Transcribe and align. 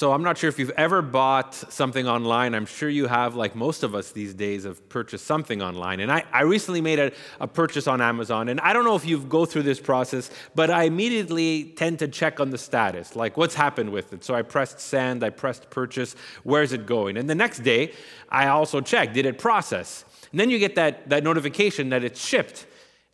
So 0.00 0.14
I'm 0.14 0.22
not 0.22 0.38
sure 0.38 0.48
if 0.48 0.58
you've 0.58 0.70
ever 0.78 1.02
bought 1.02 1.54
something 1.54 2.08
online. 2.08 2.54
I'm 2.54 2.64
sure 2.64 2.88
you 2.88 3.06
have, 3.06 3.34
like 3.34 3.54
most 3.54 3.82
of 3.82 3.94
us 3.94 4.12
these 4.12 4.32
days, 4.32 4.64
have 4.64 4.88
purchased 4.88 5.26
something 5.26 5.60
online. 5.60 6.00
And 6.00 6.10
I, 6.10 6.24
I 6.32 6.40
recently 6.44 6.80
made 6.80 6.98
a, 6.98 7.12
a 7.38 7.46
purchase 7.46 7.86
on 7.86 8.00
Amazon. 8.00 8.48
And 8.48 8.60
I 8.60 8.72
don't 8.72 8.84
know 8.84 8.96
if 8.96 9.04
you 9.04 9.18
go 9.18 9.44
through 9.44 9.64
this 9.64 9.78
process, 9.78 10.30
but 10.54 10.70
I 10.70 10.84
immediately 10.84 11.74
tend 11.76 11.98
to 11.98 12.08
check 12.08 12.40
on 12.40 12.48
the 12.48 12.56
status, 12.56 13.14
like 13.14 13.36
what's 13.36 13.54
happened 13.54 13.92
with 13.92 14.14
it. 14.14 14.24
So 14.24 14.34
I 14.34 14.40
pressed 14.40 14.80
send, 14.80 15.22
I 15.22 15.28
pressed 15.28 15.68
purchase, 15.68 16.16
where's 16.44 16.72
it 16.72 16.86
going? 16.86 17.18
And 17.18 17.28
the 17.28 17.34
next 17.34 17.58
day, 17.58 17.92
I 18.30 18.46
also 18.46 18.80
checked, 18.80 19.12
did 19.12 19.26
it 19.26 19.38
process? 19.38 20.06
And 20.30 20.40
then 20.40 20.48
you 20.48 20.58
get 20.58 20.76
that, 20.76 21.10
that 21.10 21.24
notification 21.24 21.90
that 21.90 22.04
it's 22.04 22.24
shipped. 22.24 22.66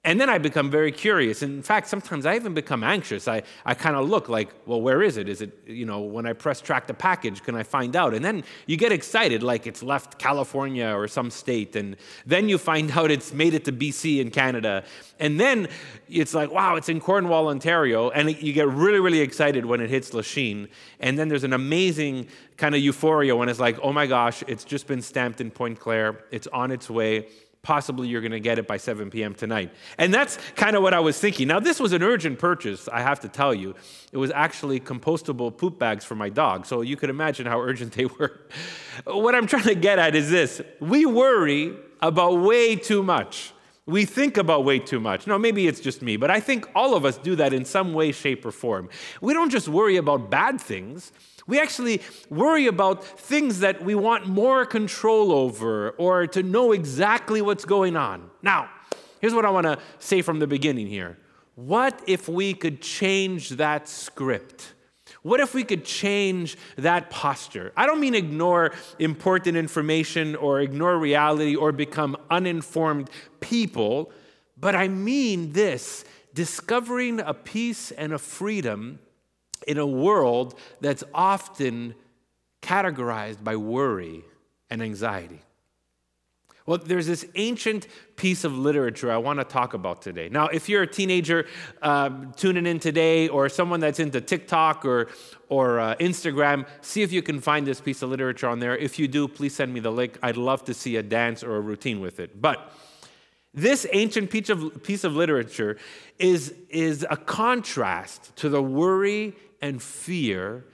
And 0.07 0.21
then 0.21 0.31
I 0.31 0.39
become 0.39 0.71
very 0.71 0.93
curious. 0.93 1.43
In 1.43 1.63
fact, 1.63 1.89
sometimes 1.89 2.27
I 2.27 2.37
even 2.37 2.55
become 2.55 2.85
anxious. 2.85 3.27
I, 3.27 3.43
I 3.65 3.75
kind 3.75 3.97
of 3.97 4.09
look 4.09 4.29
like, 4.29 4.51
well, 4.65 4.81
where 4.81 5.03
is 5.03 5.17
it? 5.17 5.29
Is 5.29 5.43
it, 5.43 5.53
you 5.67 5.85
know, 5.85 6.01
when 6.01 6.27
I 6.27 6.33
press 6.33 6.61
track 6.61 6.87
the 6.87 6.95
package, 6.95 7.43
can 7.43 7.57
I 7.57 7.65
find 7.65 7.97
out? 7.97 8.15
And 8.15 8.25
then 8.25 8.45
you 8.67 8.77
get 8.77 8.93
excited, 8.93 9.43
like 9.43 9.67
it's 9.67 9.83
left 9.83 10.17
California 10.17 10.87
or 10.87 11.09
some 11.09 11.29
state. 11.29 11.75
And 11.75 11.97
then 12.25 12.49
you 12.49 12.57
find 12.57 12.89
out 12.97 13.11
it's 13.11 13.33
made 13.33 13.53
it 13.53 13.65
to 13.65 13.73
BC 13.73 14.21
in 14.21 14.31
Canada. 14.31 14.85
And 15.19 15.41
then 15.41 15.67
it's 16.09 16.35
like, 16.35 16.53
wow, 16.53 16.77
it's 16.77 16.89
in 16.89 17.01
Cornwall, 17.01 17.49
Ontario. 17.49 18.11
And 18.11 18.31
you 18.41 18.53
get 18.53 18.69
really, 18.69 19.01
really 19.01 19.23
excited 19.23 19.67
when 19.67 19.81
it 19.81 19.91
hits 19.91 20.15
Lachine. 20.15 20.69
And 21.01 21.19
then 21.19 21.27
there's 21.27 21.43
an 21.43 21.53
amazing 21.53 22.29
kind 22.57 22.77
of 22.77 22.81
euphoria 22.81 23.35
when 23.35 23.49
it's 23.49 23.59
like, 23.59 23.77
oh 23.83 23.93
my 23.93 24.07
gosh, 24.07 24.45
it's 24.47 24.63
just 24.63 24.87
been 24.87 25.03
stamped 25.03 25.41
in 25.41 25.51
Pointe 25.51 25.81
Claire, 25.81 26.25
it's 26.31 26.47
on 26.47 26.71
its 26.71 26.89
way 26.89 27.27
possibly 27.67 28.07
you're 28.07 28.21
going 28.21 28.31
to 28.31 28.39
get 28.39 28.61
it 28.61 28.69
by 28.69 28.77
7 28.77 29.11
p.m. 29.11 29.35
tonight. 29.35 29.73
And 29.99 30.15
that's 30.15 30.39
kind 30.55 30.77
of 30.77 30.85
what 30.85 30.95
I 30.95 31.01
was 31.01 31.19
thinking. 31.19 31.49
Now, 31.49 31.59
this 31.59 31.81
was 31.81 31.93
an 31.93 32.01
urgent 32.01 32.39
purchase, 32.39 32.89
I 32.89 33.03
have 33.03 33.19
to 33.21 33.29
tell 33.29 33.53
you. 33.53 33.75
It 34.13 34.19
was 34.19 34.31
actually 34.31 34.79
compostable 34.79 35.55
poop 35.55 35.77
bags 35.77 36.05
for 36.05 36.15
my 36.15 36.29
dog, 36.29 36.65
so 36.65 36.83
you 36.83 36.97
could 36.97 37.11
imagine 37.11 37.45
how 37.45 37.61
urgent 37.71 37.93
they 37.95 38.05
were. 38.05 38.41
what 39.05 39.35
I'm 39.35 39.49
trying 39.49 39.65
to 39.65 39.75
get 39.75 39.99
at 39.99 40.15
is 40.15 40.31
this 40.31 40.63
we 40.79 41.07
worry 41.07 41.75
about 42.01 42.39
way 42.39 42.77
too 42.77 43.03
much. 43.03 43.53
We 43.85 44.05
think 44.05 44.37
about 44.37 44.65
way 44.65 44.79
too 44.79 45.01
much. 45.01 45.27
No, 45.27 45.37
maybe 45.37 45.67
it's 45.67 45.81
just 45.81 46.03
me, 46.03 46.17
but 46.17 46.31
I 46.31 46.39
think 46.39 46.69
all 46.75 46.95
of 46.95 47.05
us 47.05 47.19
do 47.19 47.35
that 47.37 47.53
in 47.53 47.65
some 47.65 47.95
way, 47.95 48.13
shape, 48.13 48.45
or 48.47 48.53
form. 48.53 48.89
We 49.21 49.33
don't 49.33 49.51
just 49.51 49.67
worry 49.67 49.97
about 49.97 50.31
bad 50.31 50.61
things. 50.61 51.11
We 51.47 51.61
actually 51.61 52.03
worry 52.29 52.67
about 52.67 53.05
things 53.05 53.61
that 53.61 53.83
we 53.83 53.95
want 53.95 54.27
more 54.27 54.67
control 54.67 55.33
over 55.33 55.91
or 55.91 56.27
to 56.29 56.43
know 56.43 56.73
exactly 56.73 57.41
what's 57.41 57.65
going 57.65 57.97
on. 57.97 58.31
Now, 58.43 58.69
here's 59.21 59.35
what 59.35 59.45
I 59.45 59.51
want 59.51 59.65
to 59.65 59.79
say 59.99 60.23
from 60.23 60.41
the 60.41 60.47
beginning 60.47 60.89
here. 60.89 61.19
What 61.55 62.03
if 62.07 62.29
we 62.29 62.53
could 62.53 62.83
change 62.83 63.51
that 63.51 63.89
script? 63.89 64.75
What 65.23 65.41
if 65.41 65.55
we 65.55 65.65
could 65.65 65.85
change 65.85 66.57
that 66.77 67.11
posture? 67.11 67.73
I 67.77 67.87
don't 67.87 68.01
mean 68.01 68.15
ignore 68.15 68.73
important 68.99 69.57
information 69.57 70.37
or 70.37 70.61
ignore 70.61 70.99
reality 70.99 71.57
or 71.57 71.73
become 71.73 72.17
uninformed 72.31 73.11
people, 73.41 74.13
but 74.57 74.75
I 74.75 74.89
mean 74.89 75.53
this 75.53 76.05
discovering 76.35 77.19
a 77.21 77.33
peace 77.33 77.91
and 77.91 78.13
a 78.13 78.19
freedom 78.19 78.99
in 79.67 79.79
a 79.79 79.87
world 79.87 80.59
that's 80.81 81.05
often 81.15 81.95
categorized 82.63 83.43
by 83.45 83.57
worry 83.57 84.25
and 84.71 84.83
anxiety. 84.83 85.41
Well, 86.67 86.79
there's 86.79 87.07
this 87.07 87.25
ancient 87.37 87.87
piece 88.17 88.43
of 88.43 88.59
literature 88.59 89.13
I 89.13 89.19
want 89.19 89.39
to 89.39 89.45
talk 89.45 89.73
about 89.73 90.03
today. 90.03 90.29
Now, 90.29 90.49
if 90.49 90.69
you're 90.69 90.83
a 90.83 90.87
teenager 90.87 91.47
um, 91.81 92.33
tuning 92.37 92.67
in 92.67 92.81
today, 92.81 93.29
or 93.29 93.49
someone 93.49 93.79
that's 93.79 94.01
into 94.01 94.21
TikTok 94.21 94.85
or, 94.85 95.09
or 95.49 95.79
uh, 95.79 95.95
Instagram, 96.01 96.67
see 96.81 97.03
if 97.03 97.13
you 97.13 97.23
can 97.23 97.41
find 97.41 97.65
this 97.65 97.81
piece 97.81 98.03
of 98.03 98.11
literature 98.11 98.49
on 98.49 98.59
there. 98.59 98.77
If 98.77 98.99
you 98.99 99.07
do, 99.07 99.29
please 99.29 99.55
send 99.55 99.73
me 99.73 99.79
the 99.79 99.93
link. 99.93 100.19
I'd 100.25 100.37
love 100.37 100.65
to 100.65 100.75
see 100.75 100.97
a 100.97 101.05
dance 101.05 101.45
or 101.45 101.55
a 101.55 101.61
routine 101.61 102.01
with 102.01 102.19
it. 102.19 102.43
But 102.43 102.73
this 103.57 103.87
ancient 103.93 104.31
piece 104.31 104.51
of, 104.51 104.83
piece 104.83 105.03
of 105.03 105.17
literature 105.17 105.79
is, 106.19 106.55
is 106.69 107.05
a 107.09 107.17
contrast 107.17 108.37
to 108.37 108.51
the 108.51 108.63
worry 108.63 109.35
and 109.63 109.83
fear 109.83 110.65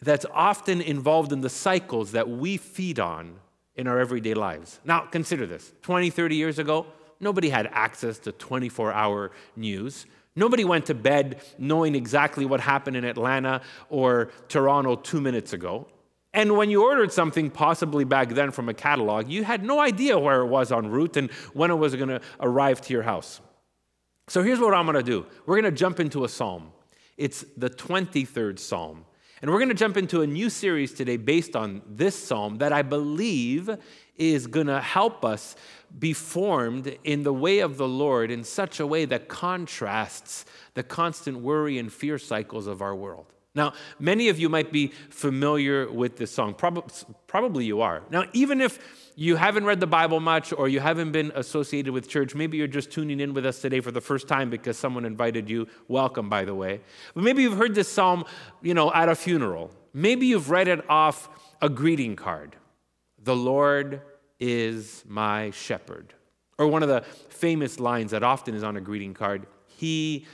that's 0.00 0.24
often 0.32 0.80
involved 0.80 1.32
in 1.32 1.40
the 1.40 1.50
cycles 1.50 2.12
that 2.12 2.28
we 2.28 2.56
feed 2.56 3.00
on 3.00 3.40
in 3.74 3.88
our 3.88 3.98
everyday 3.98 4.34
lives. 4.34 4.78
Now, 4.84 5.00
consider 5.00 5.44
this 5.46 5.72
20, 5.82 6.10
30 6.10 6.36
years 6.36 6.60
ago, 6.60 6.86
nobody 7.18 7.48
had 7.48 7.68
access 7.72 8.20
to 8.20 8.32
24 8.32 8.92
hour 8.92 9.32
news. 9.56 10.06
Nobody 10.36 10.64
went 10.64 10.86
to 10.86 10.94
bed 10.94 11.42
knowing 11.58 11.96
exactly 11.96 12.44
what 12.44 12.60
happened 12.60 12.96
in 12.96 13.04
Atlanta 13.04 13.60
or 13.88 14.30
Toronto 14.48 14.94
two 14.94 15.20
minutes 15.20 15.52
ago. 15.52 15.88
And 16.34 16.56
when 16.56 16.68
you 16.68 16.82
ordered 16.82 17.12
something, 17.12 17.48
possibly 17.48 18.04
back 18.04 18.30
then 18.30 18.50
from 18.50 18.68
a 18.68 18.74
catalog, 18.74 19.30
you 19.30 19.44
had 19.44 19.64
no 19.64 19.78
idea 19.78 20.18
where 20.18 20.40
it 20.40 20.48
was 20.48 20.72
en 20.72 20.90
route 20.90 21.16
and 21.16 21.30
when 21.52 21.70
it 21.70 21.76
was 21.76 21.94
going 21.94 22.08
to 22.08 22.20
arrive 22.40 22.80
to 22.82 22.92
your 22.92 23.04
house. 23.04 23.40
So 24.26 24.42
here's 24.42 24.58
what 24.58 24.74
I'm 24.74 24.84
going 24.84 24.96
to 24.96 25.02
do 25.02 25.24
we're 25.46 25.60
going 25.60 25.72
to 25.72 25.78
jump 25.78 26.00
into 26.00 26.24
a 26.24 26.28
psalm. 26.28 26.72
It's 27.16 27.44
the 27.56 27.70
23rd 27.70 28.58
Psalm. 28.58 29.04
And 29.40 29.50
we're 29.50 29.58
going 29.58 29.68
to 29.68 29.74
jump 29.74 29.96
into 29.96 30.22
a 30.22 30.26
new 30.26 30.48
series 30.48 30.94
today 30.94 31.16
based 31.18 31.54
on 31.54 31.82
this 31.86 32.16
psalm 32.16 32.58
that 32.58 32.72
I 32.72 32.82
believe 32.82 33.68
is 34.16 34.46
going 34.46 34.68
to 34.68 34.80
help 34.80 35.24
us 35.24 35.54
be 35.98 36.14
formed 36.14 36.96
in 37.04 37.24
the 37.24 37.32
way 37.32 37.58
of 37.58 37.76
the 37.76 37.86
Lord 37.86 38.30
in 38.30 38.42
such 38.42 38.80
a 38.80 38.86
way 38.86 39.04
that 39.04 39.28
contrasts 39.28 40.46
the 40.72 40.82
constant 40.82 41.40
worry 41.40 41.78
and 41.78 41.92
fear 41.92 42.18
cycles 42.18 42.66
of 42.66 42.80
our 42.80 42.94
world. 42.94 43.33
Now, 43.56 43.72
many 44.00 44.28
of 44.30 44.38
you 44.38 44.48
might 44.48 44.72
be 44.72 44.88
familiar 45.10 45.88
with 45.88 46.16
this 46.16 46.32
song. 46.32 46.54
Probably, 46.54 46.92
probably 47.28 47.64
you 47.64 47.82
are. 47.82 48.02
Now, 48.10 48.24
even 48.32 48.60
if 48.60 48.80
you 49.14 49.36
haven't 49.36 49.64
read 49.64 49.78
the 49.78 49.86
Bible 49.86 50.18
much 50.18 50.52
or 50.52 50.66
you 50.68 50.80
haven't 50.80 51.12
been 51.12 51.30
associated 51.36 51.92
with 51.92 52.08
church, 52.08 52.34
maybe 52.34 52.56
you're 52.56 52.66
just 52.66 52.90
tuning 52.90 53.20
in 53.20 53.32
with 53.32 53.46
us 53.46 53.60
today 53.60 53.78
for 53.78 53.92
the 53.92 54.00
first 54.00 54.26
time 54.26 54.50
because 54.50 54.76
someone 54.76 55.04
invited 55.04 55.48
you. 55.48 55.68
Welcome, 55.86 56.28
by 56.28 56.44
the 56.44 56.54
way. 56.54 56.80
But 57.14 57.22
maybe 57.22 57.42
you've 57.42 57.56
heard 57.56 57.76
this 57.76 57.88
psalm, 57.88 58.24
you 58.60 58.74
know, 58.74 58.92
at 58.92 59.08
a 59.08 59.14
funeral. 59.14 59.70
Maybe 59.92 60.26
you've 60.26 60.50
read 60.50 60.66
it 60.66 60.84
off 60.90 61.28
a 61.62 61.68
greeting 61.68 62.16
card. 62.16 62.56
The 63.22 63.36
Lord 63.36 64.02
is 64.40 65.04
my 65.06 65.52
shepherd. 65.52 66.12
Or 66.58 66.66
one 66.66 66.82
of 66.82 66.88
the 66.88 67.02
famous 67.28 67.78
lines 67.78 68.10
that 68.10 68.24
often 68.24 68.56
is 68.56 68.64
on 68.64 68.76
a 68.76 68.80
greeting 68.80 69.14
card 69.14 69.46
He 69.66 70.26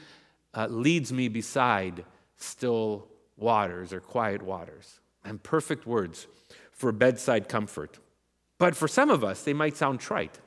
uh, 0.55 0.67
leads 0.69 1.13
me 1.13 1.29
beside 1.29 2.05
still 2.37 3.10
waters 3.41 3.93
or 3.93 4.01
quiet 4.01 4.43
waters. 4.43 5.01
And 5.25 5.43
perfect 5.43 5.87
words 5.87 6.27
for 6.73 6.93
bedside 6.93 7.49
comfort. 7.49 7.99
But 8.59 8.75
for 8.77 8.89
some 8.89 9.11
of 9.11 9.23
us, 9.23 9.43
they 9.43 9.53
might 9.53 9.77
sound 9.77 10.01
trite. 10.01 10.39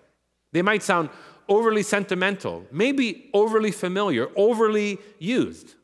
They 0.52 0.62
might 0.62 0.84
sound 0.84 1.10
overly 1.50 1.84
sentimental, 1.84 2.66
maybe 2.72 3.30
overly 3.34 3.72
familiar, 3.72 4.30
overly 4.36 5.00
used. 5.20 5.76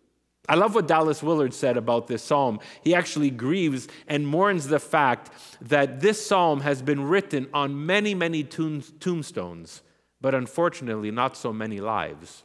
I 0.48 0.56
love 0.56 0.74
what 0.74 0.88
Dallas 0.88 1.22
Willard 1.22 1.54
said 1.54 1.78
about 1.78 2.08
this 2.08 2.24
psalm. 2.24 2.60
He 2.84 2.96
actually 2.96 3.30
grieves 3.30 3.88
and 4.08 4.28
mourns 4.28 4.68
the 4.68 4.80
fact 4.80 5.30
that 5.62 6.00
this 6.00 6.26
psalm 6.26 6.62
has 6.62 6.82
been 6.82 7.04
written 7.04 7.48
on 7.54 7.86
many, 7.86 8.16
many 8.16 8.44
tombstones, 8.44 9.84
but 10.20 10.34
unfortunately, 10.34 11.12
not 11.12 11.38
so 11.38 11.54
many 11.54 11.80
lives. 11.80 12.44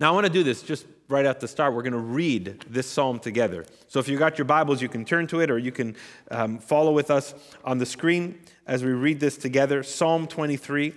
Now, 0.00 0.12
I 0.12 0.14
want 0.14 0.26
to 0.26 0.32
do 0.32 0.44
this 0.44 0.62
just 0.62 0.86
right 1.08 1.26
at 1.26 1.40
the 1.40 1.48
start. 1.48 1.74
We're 1.74 1.82
going 1.82 1.92
to 1.92 1.98
read 1.98 2.64
this 2.68 2.86
psalm 2.86 3.18
together. 3.18 3.66
So, 3.88 3.98
if 3.98 4.08
you 4.08 4.16
got 4.16 4.38
your 4.38 4.44
Bibles, 4.44 4.80
you 4.80 4.88
can 4.88 5.04
turn 5.04 5.26
to 5.28 5.40
it 5.40 5.50
or 5.50 5.58
you 5.58 5.72
can 5.72 5.96
um, 6.30 6.58
follow 6.58 6.92
with 6.92 7.10
us 7.10 7.34
on 7.64 7.78
the 7.78 7.86
screen 7.86 8.38
as 8.66 8.84
we 8.84 8.92
read 8.92 9.18
this 9.18 9.36
together. 9.36 9.82
Psalm 9.82 10.26
23. 10.26 10.94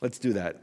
Let's 0.00 0.18
do 0.18 0.32
that. 0.34 0.62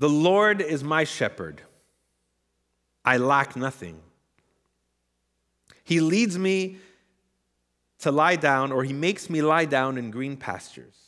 The 0.00 0.08
Lord 0.08 0.60
is 0.60 0.84
my 0.84 1.04
shepherd, 1.04 1.62
I 3.04 3.16
lack 3.16 3.56
nothing. 3.56 4.00
He 5.82 6.00
leads 6.00 6.38
me 6.38 6.76
to 8.00 8.12
lie 8.12 8.36
down, 8.36 8.70
or 8.70 8.84
he 8.84 8.92
makes 8.92 9.30
me 9.30 9.42
lie 9.42 9.64
down 9.64 9.98
in 9.98 10.10
green 10.10 10.36
pastures. 10.36 11.07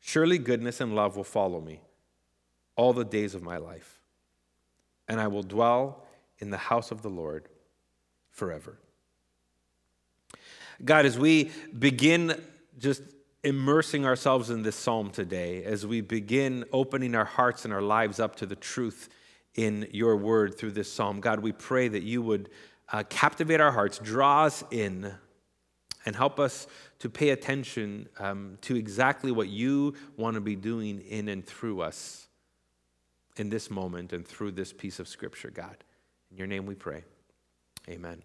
Surely 0.00 0.38
goodness 0.38 0.80
and 0.80 0.94
love 0.94 1.16
will 1.16 1.24
follow 1.24 1.60
me 1.60 1.80
all 2.76 2.92
the 2.92 3.04
days 3.04 3.34
of 3.34 3.42
my 3.42 3.58
life, 3.58 4.00
and 5.06 5.20
I 5.20 5.28
will 5.28 5.42
dwell 5.42 6.04
in 6.38 6.50
the 6.50 6.56
house 6.56 6.90
of 6.90 7.02
the 7.02 7.10
Lord 7.10 7.48
forever. 8.30 8.78
God, 10.82 11.04
as 11.04 11.18
we 11.18 11.50
begin 11.78 12.40
just 12.78 13.02
immersing 13.44 14.06
ourselves 14.06 14.50
in 14.50 14.62
this 14.62 14.76
psalm 14.76 15.10
today, 15.10 15.62
as 15.64 15.86
we 15.86 16.00
begin 16.00 16.64
opening 16.72 17.14
our 17.14 17.24
hearts 17.24 17.64
and 17.64 17.74
our 17.74 17.82
lives 17.82 18.18
up 18.18 18.36
to 18.36 18.46
the 18.46 18.56
truth 18.56 19.08
in 19.54 19.86
your 19.92 20.16
word 20.16 20.56
through 20.56 20.70
this 20.70 20.90
psalm, 20.90 21.20
God, 21.20 21.40
we 21.40 21.52
pray 21.52 21.88
that 21.88 22.02
you 22.02 22.22
would 22.22 22.48
uh, 22.92 23.02
captivate 23.08 23.60
our 23.60 23.72
hearts, 23.72 23.98
draw 23.98 24.44
us 24.44 24.64
in, 24.70 25.12
and 26.10 26.16
help 26.16 26.40
us 26.40 26.66
to 26.98 27.08
pay 27.08 27.28
attention 27.28 28.08
um, 28.18 28.58
to 28.62 28.74
exactly 28.74 29.30
what 29.30 29.46
you 29.46 29.94
want 30.16 30.34
to 30.34 30.40
be 30.40 30.56
doing 30.56 31.00
in 31.02 31.28
and 31.28 31.46
through 31.46 31.82
us 31.82 32.26
in 33.36 33.48
this 33.48 33.70
moment 33.70 34.12
and 34.12 34.26
through 34.26 34.50
this 34.50 34.72
piece 34.72 34.98
of 34.98 35.06
scripture, 35.06 35.52
God. 35.52 35.76
In 36.32 36.36
your 36.36 36.48
name 36.48 36.66
we 36.66 36.74
pray. 36.74 37.04
Amen. 37.88 38.24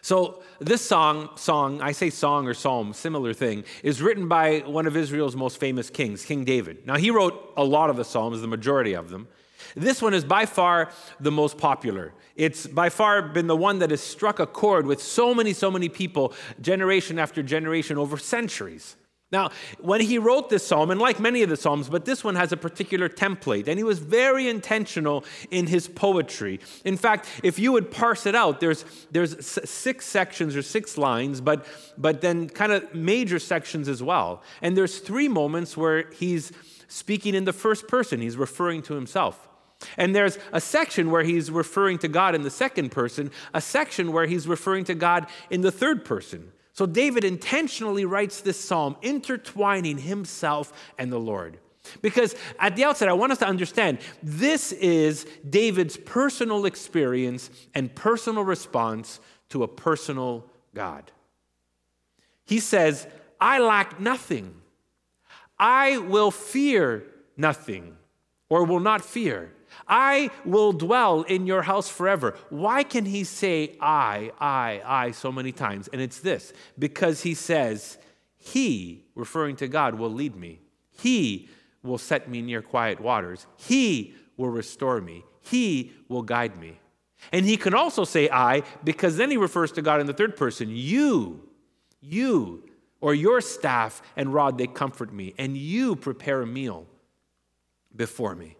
So 0.00 0.42
this 0.58 0.80
song, 0.80 1.28
song, 1.36 1.82
I 1.82 1.92
say 1.92 2.08
song 2.08 2.48
or 2.48 2.54
psalm, 2.54 2.94
similar 2.94 3.34
thing, 3.34 3.64
is 3.82 4.00
written 4.00 4.26
by 4.26 4.60
one 4.60 4.86
of 4.86 4.96
Israel's 4.96 5.36
most 5.36 5.60
famous 5.60 5.90
kings, 5.90 6.24
King 6.24 6.46
David. 6.46 6.86
Now 6.86 6.96
he 6.96 7.10
wrote 7.10 7.52
a 7.58 7.64
lot 7.64 7.90
of 7.90 7.98
the 7.98 8.06
psalms, 8.06 8.40
the 8.40 8.48
majority 8.48 8.94
of 8.94 9.10
them. 9.10 9.28
This 9.74 10.00
one 10.00 10.14
is 10.14 10.24
by 10.24 10.46
far 10.46 10.90
the 11.20 11.32
most 11.32 11.58
popular. 11.58 12.12
It's 12.36 12.66
by 12.66 12.88
far 12.88 13.22
been 13.22 13.46
the 13.46 13.56
one 13.56 13.78
that 13.80 13.90
has 13.90 14.00
struck 14.00 14.38
a 14.38 14.46
chord 14.46 14.86
with 14.86 15.02
so 15.02 15.34
many, 15.34 15.52
so 15.52 15.70
many 15.70 15.88
people, 15.88 16.32
generation 16.60 17.18
after 17.18 17.42
generation, 17.42 17.98
over 17.98 18.18
centuries. 18.18 18.96
Now, 19.32 19.50
when 19.80 20.00
he 20.00 20.18
wrote 20.18 20.50
this 20.50 20.64
psalm, 20.64 20.92
and 20.92 21.00
like 21.00 21.18
many 21.18 21.42
of 21.42 21.48
the 21.48 21.56
psalms, 21.56 21.88
but 21.88 22.04
this 22.04 22.22
one 22.22 22.36
has 22.36 22.52
a 22.52 22.56
particular 22.56 23.08
template, 23.08 23.66
and 23.66 23.76
he 23.76 23.82
was 23.82 23.98
very 23.98 24.48
intentional 24.48 25.24
in 25.50 25.66
his 25.66 25.88
poetry. 25.88 26.60
In 26.84 26.96
fact, 26.96 27.26
if 27.42 27.58
you 27.58 27.72
would 27.72 27.90
parse 27.90 28.24
it 28.26 28.36
out, 28.36 28.60
there's, 28.60 28.84
there's 29.10 29.44
six 29.68 30.06
sections 30.06 30.54
or 30.54 30.62
six 30.62 30.96
lines, 30.96 31.40
but, 31.40 31.66
but 31.98 32.20
then 32.20 32.48
kind 32.48 32.70
of 32.70 32.94
major 32.94 33.40
sections 33.40 33.88
as 33.88 34.00
well. 34.00 34.44
And 34.62 34.76
there's 34.76 35.00
three 35.00 35.26
moments 35.26 35.76
where 35.76 36.08
he's 36.12 36.52
speaking 36.86 37.34
in 37.34 37.44
the 37.44 37.52
first 37.52 37.88
person, 37.88 38.20
he's 38.20 38.36
referring 38.36 38.80
to 38.82 38.94
himself. 38.94 39.48
And 39.96 40.14
there's 40.14 40.38
a 40.52 40.60
section 40.60 41.10
where 41.10 41.22
he's 41.22 41.50
referring 41.50 41.98
to 41.98 42.08
God 42.08 42.34
in 42.34 42.42
the 42.42 42.50
second 42.50 42.90
person, 42.90 43.30
a 43.52 43.60
section 43.60 44.12
where 44.12 44.26
he's 44.26 44.48
referring 44.48 44.84
to 44.84 44.94
God 44.94 45.26
in 45.50 45.60
the 45.60 45.70
third 45.70 46.04
person. 46.04 46.52
So 46.72 46.86
David 46.86 47.24
intentionally 47.24 48.04
writes 48.04 48.40
this 48.40 48.62
psalm, 48.62 48.96
intertwining 49.02 49.98
himself 49.98 50.72
and 50.98 51.10
the 51.10 51.18
Lord. 51.18 51.58
Because 52.02 52.34
at 52.58 52.76
the 52.76 52.84
outset, 52.84 53.08
I 53.08 53.12
want 53.12 53.32
us 53.32 53.38
to 53.38 53.46
understand 53.46 53.98
this 54.22 54.72
is 54.72 55.26
David's 55.48 55.96
personal 55.96 56.66
experience 56.66 57.50
and 57.74 57.94
personal 57.94 58.44
response 58.44 59.20
to 59.50 59.62
a 59.62 59.68
personal 59.68 60.44
God. 60.74 61.10
He 62.44 62.60
says, 62.60 63.06
I 63.40 63.58
lack 63.58 64.00
nothing. 64.00 64.54
I 65.58 65.98
will 65.98 66.30
fear 66.30 67.04
nothing 67.36 67.96
or 68.48 68.64
will 68.64 68.80
not 68.80 69.04
fear. 69.04 69.52
I 69.88 70.30
will 70.44 70.72
dwell 70.72 71.22
in 71.22 71.46
your 71.46 71.62
house 71.62 71.88
forever. 71.88 72.34
Why 72.50 72.82
can 72.82 73.04
he 73.04 73.24
say 73.24 73.76
I, 73.80 74.32
I, 74.40 74.82
I 74.84 75.10
so 75.12 75.30
many 75.30 75.52
times? 75.52 75.88
And 75.92 76.00
it's 76.00 76.20
this 76.20 76.52
because 76.78 77.22
he 77.22 77.34
says, 77.34 77.98
He, 78.36 79.04
referring 79.14 79.56
to 79.56 79.68
God, 79.68 79.94
will 79.94 80.12
lead 80.12 80.36
me. 80.36 80.60
He 80.90 81.48
will 81.82 81.98
set 81.98 82.28
me 82.28 82.42
near 82.42 82.62
quiet 82.62 83.00
waters. 83.00 83.46
He 83.56 84.14
will 84.36 84.50
restore 84.50 85.00
me. 85.00 85.24
He 85.40 85.92
will 86.08 86.22
guide 86.22 86.56
me. 86.58 86.78
And 87.32 87.46
he 87.46 87.56
can 87.56 87.74
also 87.74 88.04
say 88.04 88.28
I 88.30 88.62
because 88.84 89.16
then 89.16 89.30
he 89.30 89.36
refers 89.36 89.72
to 89.72 89.82
God 89.82 90.00
in 90.00 90.06
the 90.06 90.12
third 90.12 90.36
person. 90.36 90.68
You, 90.70 91.48
you, 92.00 92.64
or 93.00 93.14
your 93.14 93.40
staff 93.40 94.02
and 94.16 94.32
rod, 94.32 94.58
they 94.58 94.66
comfort 94.66 95.12
me, 95.12 95.34
and 95.38 95.56
you 95.56 95.96
prepare 95.96 96.42
a 96.42 96.46
meal 96.46 96.86
before 97.94 98.34
me. 98.34 98.56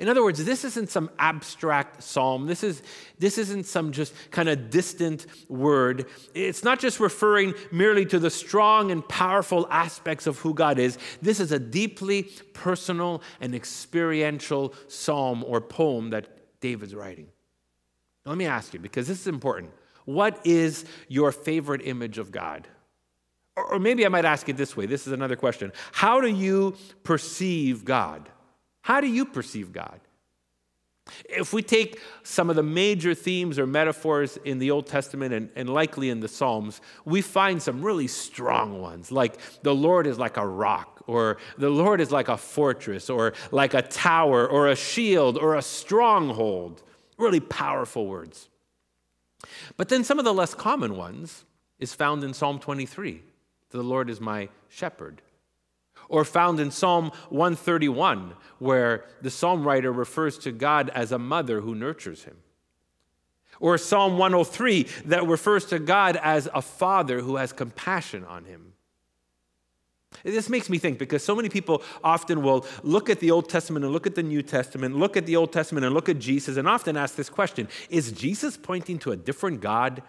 In 0.00 0.08
other 0.08 0.22
words, 0.22 0.44
this 0.44 0.64
isn't 0.64 0.90
some 0.90 1.10
abstract 1.18 2.04
psalm. 2.04 2.46
This, 2.46 2.62
is, 2.62 2.82
this 3.18 3.36
isn't 3.36 3.66
some 3.66 3.90
just 3.90 4.14
kind 4.30 4.48
of 4.48 4.70
distant 4.70 5.26
word. 5.48 6.06
It's 6.34 6.62
not 6.62 6.78
just 6.78 7.00
referring 7.00 7.54
merely 7.72 8.06
to 8.06 8.20
the 8.20 8.30
strong 8.30 8.92
and 8.92 9.06
powerful 9.08 9.66
aspects 9.70 10.28
of 10.28 10.38
who 10.38 10.54
God 10.54 10.78
is. 10.78 10.98
This 11.20 11.40
is 11.40 11.50
a 11.50 11.58
deeply 11.58 12.30
personal 12.52 13.22
and 13.40 13.56
experiential 13.56 14.72
psalm 14.86 15.42
or 15.42 15.60
poem 15.60 16.10
that 16.10 16.28
David's 16.60 16.94
writing. 16.94 17.26
Now, 18.24 18.30
let 18.30 18.38
me 18.38 18.46
ask 18.46 18.72
you, 18.72 18.78
because 18.78 19.08
this 19.08 19.20
is 19.20 19.26
important. 19.26 19.72
What 20.04 20.40
is 20.46 20.84
your 21.08 21.32
favorite 21.32 21.82
image 21.84 22.18
of 22.18 22.30
God? 22.30 22.68
Or 23.56 23.80
maybe 23.80 24.06
I 24.06 24.08
might 24.08 24.24
ask 24.24 24.48
it 24.48 24.56
this 24.56 24.76
way. 24.76 24.86
This 24.86 25.08
is 25.08 25.12
another 25.12 25.34
question. 25.34 25.72
How 25.90 26.20
do 26.20 26.28
you 26.28 26.76
perceive 27.02 27.84
God? 27.84 28.28
How 28.88 29.02
do 29.02 29.06
you 29.06 29.26
perceive 29.26 29.70
God? 29.70 30.00
If 31.28 31.52
we 31.52 31.60
take 31.60 32.00
some 32.22 32.48
of 32.48 32.56
the 32.56 32.62
major 32.62 33.14
themes 33.14 33.58
or 33.58 33.66
metaphors 33.66 34.38
in 34.46 34.58
the 34.58 34.70
Old 34.70 34.86
Testament 34.86 35.34
and, 35.34 35.50
and, 35.54 35.68
likely 35.68 36.08
in 36.08 36.20
the 36.20 36.28
Psalms, 36.28 36.80
we 37.04 37.20
find 37.20 37.62
some 37.62 37.82
really 37.82 38.06
strong 38.06 38.80
ones, 38.80 39.12
like 39.12 39.38
the 39.62 39.74
Lord 39.74 40.06
is 40.06 40.18
like 40.18 40.38
a 40.38 40.46
rock, 40.46 41.02
or 41.06 41.36
the 41.58 41.68
Lord 41.68 42.00
is 42.00 42.10
like 42.10 42.28
a 42.28 42.38
fortress, 42.38 43.10
or 43.10 43.34
like 43.50 43.74
a 43.74 43.82
tower, 43.82 44.48
or 44.48 44.68
a 44.68 44.76
shield, 44.76 45.36
or 45.36 45.56
a 45.56 45.62
stronghold. 45.62 46.82
Really 47.18 47.40
powerful 47.40 48.06
words. 48.06 48.48
But 49.76 49.90
then 49.90 50.02
some 50.02 50.18
of 50.18 50.24
the 50.24 50.32
less 50.32 50.54
common 50.54 50.96
ones 50.96 51.44
is 51.78 51.94
found 51.94 52.24
in 52.24 52.32
Psalm 52.32 52.58
23 52.58 53.20
The 53.68 53.82
Lord 53.82 54.08
is 54.08 54.18
my 54.18 54.48
shepherd 54.70 55.20
or 56.08 56.24
found 56.24 56.60
in 56.60 56.70
Psalm 56.70 57.10
131, 57.28 58.34
where 58.58 59.04
the 59.20 59.30
psalm 59.30 59.64
writer 59.64 59.92
refers 59.92 60.38
to 60.38 60.52
God 60.52 60.90
as 60.94 61.12
a 61.12 61.18
mother 61.18 61.60
who 61.60 61.74
nurtures 61.74 62.24
him. 62.24 62.36
Or 63.60 63.76
Psalm 63.76 64.18
103 64.18 64.84
that 65.06 65.26
refers 65.26 65.64
to 65.66 65.78
God 65.78 66.16
as 66.16 66.48
a 66.54 66.62
father 66.62 67.20
who 67.20 67.36
has 67.36 67.52
compassion 67.52 68.24
on 68.24 68.44
him. 68.44 68.72
This 70.24 70.48
makes 70.48 70.70
me 70.70 70.78
think 70.78 70.98
because 70.98 71.22
so 71.22 71.36
many 71.36 71.48
people 71.48 71.82
often 72.02 72.42
will 72.42 72.66
look 72.82 73.10
at 73.10 73.20
the 73.20 73.30
Old 73.30 73.48
Testament 73.48 73.84
and 73.84 73.92
look 73.92 74.06
at 74.06 74.14
the 74.14 74.22
New 74.22 74.42
Testament, 74.42 74.96
look 74.96 75.16
at 75.16 75.26
the 75.26 75.36
Old 75.36 75.52
Testament 75.52 75.84
and 75.84 75.94
look 75.94 76.08
at 76.08 76.18
Jesus, 76.18 76.56
and 76.56 76.66
often 76.66 76.96
ask 76.96 77.14
this 77.14 77.30
question 77.30 77.68
Is 77.90 78.12
Jesus 78.12 78.56
pointing 78.56 78.98
to 79.00 79.12
a 79.12 79.16
different 79.16 79.60
God 79.60 80.02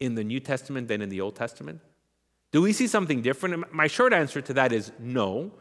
in 0.00 0.14
the 0.14 0.24
New 0.24 0.40
Testament 0.40 0.88
than 0.88 1.02
in 1.02 1.08
the 1.08 1.20
Old 1.20 1.34
Testament? 1.34 1.80
Do 2.50 2.62
we 2.62 2.72
see 2.72 2.86
something 2.86 3.22
different? 3.22 3.72
My 3.72 3.86
short 3.86 4.12
answer 4.12 4.40
to 4.40 4.54
that 4.54 4.72
is 4.72 4.92
no. 4.98 5.52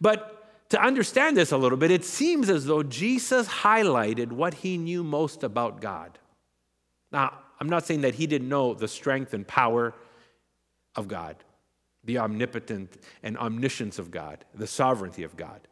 But 0.00 0.68
to 0.70 0.80
understand 0.80 1.36
this 1.36 1.52
a 1.52 1.56
little 1.56 1.78
bit, 1.78 1.90
it 1.90 2.04
seems 2.04 2.48
as 2.50 2.64
though 2.64 2.82
Jesus 2.82 3.48
highlighted 3.48 4.32
what 4.32 4.54
he 4.54 4.78
knew 4.78 5.04
most 5.04 5.42
about 5.42 5.80
God. 5.80 6.18
Now, 7.12 7.32
I'm 7.60 7.68
not 7.68 7.86
saying 7.86 8.02
that 8.02 8.14
he 8.14 8.26
didn't 8.26 8.48
know 8.48 8.74
the 8.74 8.88
strength 8.88 9.32
and 9.32 9.46
power 9.46 9.94
of 10.94 11.08
God, 11.08 11.36
the 12.04 12.18
omnipotent 12.18 12.96
and 13.22 13.38
omniscience 13.38 13.98
of 13.98 14.10
God, 14.10 14.44
the 14.54 14.66
sovereignty 14.66 15.22
of 15.22 15.36
God. 15.36 15.66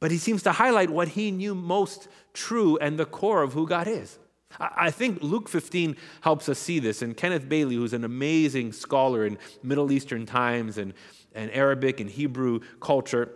But 0.00 0.10
he 0.10 0.18
seems 0.18 0.42
to 0.44 0.52
highlight 0.52 0.90
what 0.90 1.08
he 1.08 1.30
knew 1.30 1.54
most 1.54 2.08
true 2.32 2.78
and 2.78 2.98
the 2.98 3.06
core 3.06 3.42
of 3.42 3.52
who 3.52 3.66
God 3.66 3.88
is. 3.88 4.18
I 4.58 4.90
think 4.90 5.22
Luke 5.22 5.48
15 5.48 5.96
helps 6.22 6.48
us 6.48 6.58
see 6.58 6.78
this. 6.78 7.02
And 7.02 7.16
Kenneth 7.16 7.48
Bailey, 7.48 7.76
who's 7.76 7.92
an 7.92 8.04
amazing 8.04 8.72
scholar 8.72 9.26
in 9.26 9.38
Middle 9.62 9.92
Eastern 9.92 10.26
times 10.26 10.78
and, 10.78 10.94
and 11.34 11.50
Arabic 11.52 12.00
and 12.00 12.08
Hebrew 12.08 12.60
culture, 12.80 13.34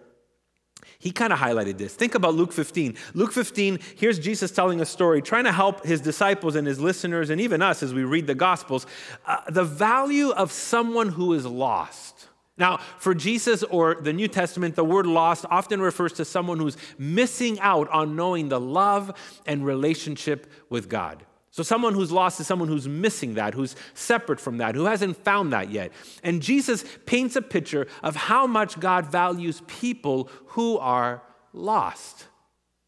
he 0.99 1.11
kind 1.11 1.33
of 1.33 1.39
highlighted 1.39 1.79
this. 1.79 1.95
Think 1.95 2.15
about 2.15 2.35
Luke 2.35 2.53
15. 2.53 2.97
Luke 3.15 3.33
15, 3.33 3.79
here's 3.97 4.19
Jesus 4.19 4.51
telling 4.51 4.81
a 4.81 4.85
story, 4.85 5.23
trying 5.23 5.45
to 5.45 5.53
help 5.53 5.85
his 5.85 6.01
disciples 6.01 6.55
and 6.55 6.67
his 6.67 6.81
listeners, 6.81 7.31
and 7.31 7.41
even 7.41 7.63
us 7.63 7.83
as 7.83 7.95
we 7.95 8.05
read 8.05 8.27
the 8.27 8.35
Gospels, 8.35 8.87
uh, 9.27 9.39
the 9.49 9.65
value 9.65 10.31
of 10.31 10.51
someone 10.51 11.09
who 11.09 11.33
is 11.35 11.47
lost. 11.47 12.29
Now, 12.63 12.77
for 12.97 13.13
Jesus 13.13 13.65
or 13.65 13.97
the 13.97 14.13
New 14.13 14.29
Testament, 14.29 14.77
the 14.77 14.85
word 14.85 15.05
lost 15.05 15.45
often 15.51 15.81
refers 15.81 16.13
to 16.13 16.25
someone 16.25 16.61
who's 16.61 16.77
missing 16.97 17.59
out 17.59 17.89
on 17.89 18.15
knowing 18.15 18.51
the 18.51 18.61
love 18.61 19.13
and 19.47 19.67
relationship 19.67 20.47
with 20.71 20.89
God. 20.89 21.27
So, 21.51 21.65
someone 21.65 21.93
who's 21.93 22.13
lost 22.13 22.39
is 22.39 22.47
someone 22.47 22.69
who's 22.69 22.87
missing 22.87 23.35
that, 23.35 23.55
who's 23.55 23.75
separate 23.95 24.39
from 24.39 24.59
that, 24.59 24.77
who 24.77 24.85
hasn't 24.85 25.17
found 25.25 25.53
that 25.53 25.73
yet. 25.73 25.91
And 26.23 26.41
Jesus 26.41 26.85
paints 27.05 27.35
a 27.35 27.43
picture 27.43 27.89
of 28.01 28.15
how 28.15 28.47
much 28.47 28.79
God 28.79 29.07
values 29.07 29.61
people 29.67 30.31
who 30.55 30.79
are 30.79 31.21
lost 31.53 32.29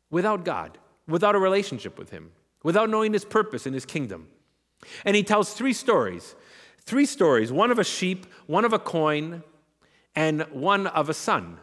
without 0.09 0.45
God, 0.45 0.79
without 1.09 1.35
a 1.35 1.41
relationship 1.41 1.99
with 1.99 2.11
Him, 2.11 2.31
without 2.63 2.91
knowing 2.91 3.13
His 3.13 3.25
purpose 3.25 3.67
in 3.67 3.73
His 3.73 3.85
kingdom. 3.85 4.29
And 5.05 5.17
He 5.17 5.25
tells 5.25 5.53
three 5.53 5.73
stories 5.73 6.37
three 6.87 7.07
stories 7.07 7.51
one 7.51 7.73
of 7.73 7.81
a 7.81 7.85
sheep, 7.85 8.25
one 8.47 8.65
of 8.65 8.73
a 8.73 8.79
coin, 8.79 9.43
and 10.15 10.43
one 10.51 10.87
of 10.87 11.09
a 11.09 11.15
son. 11.15 11.59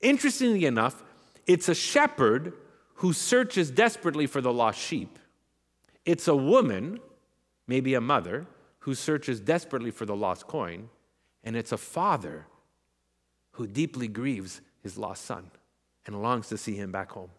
Interestingly 0.00 0.64
enough, 0.64 1.02
it's 1.46 1.68
a 1.68 1.74
shepherd 1.74 2.52
who 2.94 3.12
searches 3.12 3.70
desperately 3.70 4.26
for 4.26 4.40
the 4.40 4.52
lost 4.52 4.78
sheep. 4.78 5.18
It's 6.04 6.28
a 6.28 6.36
woman, 6.36 7.00
maybe 7.66 7.94
a 7.94 8.00
mother, 8.00 8.46
who 8.80 8.94
searches 8.94 9.40
desperately 9.40 9.90
for 9.90 10.06
the 10.06 10.16
lost 10.16 10.46
coin. 10.46 10.88
And 11.44 11.56
it's 11.56 11.72
a 11.72 11.78
father 11.78 12.46
who 13.52 13.66
deeply 13.66 14.08
grieves 14.08 14.60
his 14.82 14.96
lost 14.96 15.24
son 15.24 15.50
and 16.06 16.22
longs 16.22 16.48
to 16.48 16.58
see 16.58 16.74
him 16.74 16.92
back 16.92 17.12
home. 17.12 17.30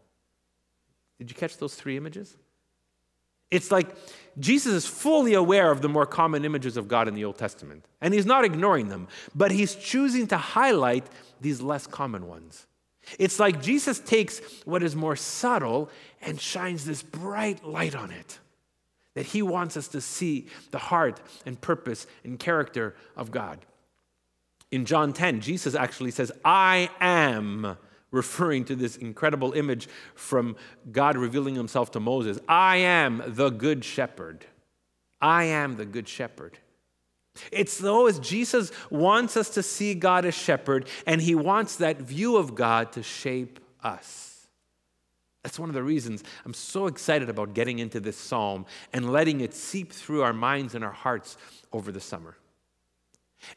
Did 1.18 1.30
you 1.30 1.36
catch 1.36 1.58
those 1.58 1.76
three 1.76 1.98
images? 1.98 2.38
It's 3.52 3.70
like 3.70 3.96
Jesus 4.40 4.74
is 4.74 4.88
fully 4.88 5.34
aware 5.34 5.72
of 5.72 5.82
the 5.82 5.90
more 5.90 6.06
common 6.06 6.46
images 6.46 6.78
of 6.78 6.88
God 6.88 7.08
in 7.08 7.14
the 7.14 7.26
Old 7.26 7.38
Testament, 7.38 7.86
and 8.00 8.14
he's 8.14 8.26
not 8.26 8.46
ignoring 8.46 8.88
them, 8.88 9.08
but 9.36 9.52
he's 9.52 9.76
choosing 9.76 10.26
to 10.28 10.38
highlight 10.38 11.06
these 11.42 11.62
less 11.62 11.86
common 11.86 12.28
ones. 12.28 12.66
It's 13.20 13.40
like 13.40 13.62
Jesus 13.62 14.00
takes 14.00 14.40
what 14.64 14.84
is 14.84 14.96
more 14.96 15.16
subtle 15.16 15.90
and 16.22 16.40
shines 16.40 16.86
this 16.86 17.04
bright 17.04 17.66
light 17.66 17.96
on 17.96 18.12
it. 18.12 18.40
That 19.16 19.26
he 19.26 19.42
wants 19.42 19.76
us 19.76 19.90
to 19.90 20.00
see 20.00 20.48
the 20.70 20.78
heart 20.78 21.20
and 21.46 21.60
purpose 21.60 22.08
and 22.24 22.40
character 22.40 22.96
of 23.18 23.32
God. 23.32 23.60
In 24.72 24.86
John 24.86 25.12
10, 25.12 25.42
Jesus 25.42 25.76
actually 25.76 26.12
says, 26.12 26.32
I 26.46 26.90
am 27.02 27.76
referring 28.12 28.66
to 28.66 28.76
this 28.76 28.98
incredible 28.98 29.54
image 29.54 29.88
from 30.16 30.56
God 30.92 31.18
revealing 31.18 31.56
himself 31.56 31.92
to 31.92 32.00
Moses. 32.00 32.40
I 32.48 32.78
am 32.78 33.24
the 33.26 33.50
good 33.50 33.84
shepherd. 33.84 34.46
I 35.22 35.46
am 35.46 35.78
the 35.78 35.86
good 35.86 36.08
shepherd. 36.08 36.58
It's 37.52 37.78
though 37.78 38.08
as 38.08 38.20
Jesus 38.20 38.72
wants 38.90 39.38
us 39.38 39.52
to 39.52 39.64
see 39.64 39.94
God 39.94 40.26
as 40.26 40.36
shepherd, 40.36 40.88
and 41.08 41.22
he 41.22 41.36
wants 41.36 41.78
that 41.78 41.98
view 42.02 42.36
of 42.38 42.56
God 42.56 42.92
to 42.94 43.04
shape 43.04 43.60
us. 43.84 44.48
That's 45.44 45.58
one 45.58 45.70
of 45.70 45.76
the 45.76 45.84
reasons 45.84 46.24
I'm 46.46 46.54
so 46.54 46.88
excited 46.88 47.30
about 47.30 47.54
getting 47.54 47.80
into 47.80 48.00
this 48.00 48.18
psalm 48.18 48.66
and 48.94 49.12
letting 49.12 49.42
it 49.42 49.54
seep 49.54 49.92
through 49.92 50.22
our 50.22 50.34
minds 50.34 50.76
and 50.76 50.84
our 50.84 50.92
hearts 50.92 51.38
over 51.72 51.92
the 51.92 52.02
summer. 52.02 52.36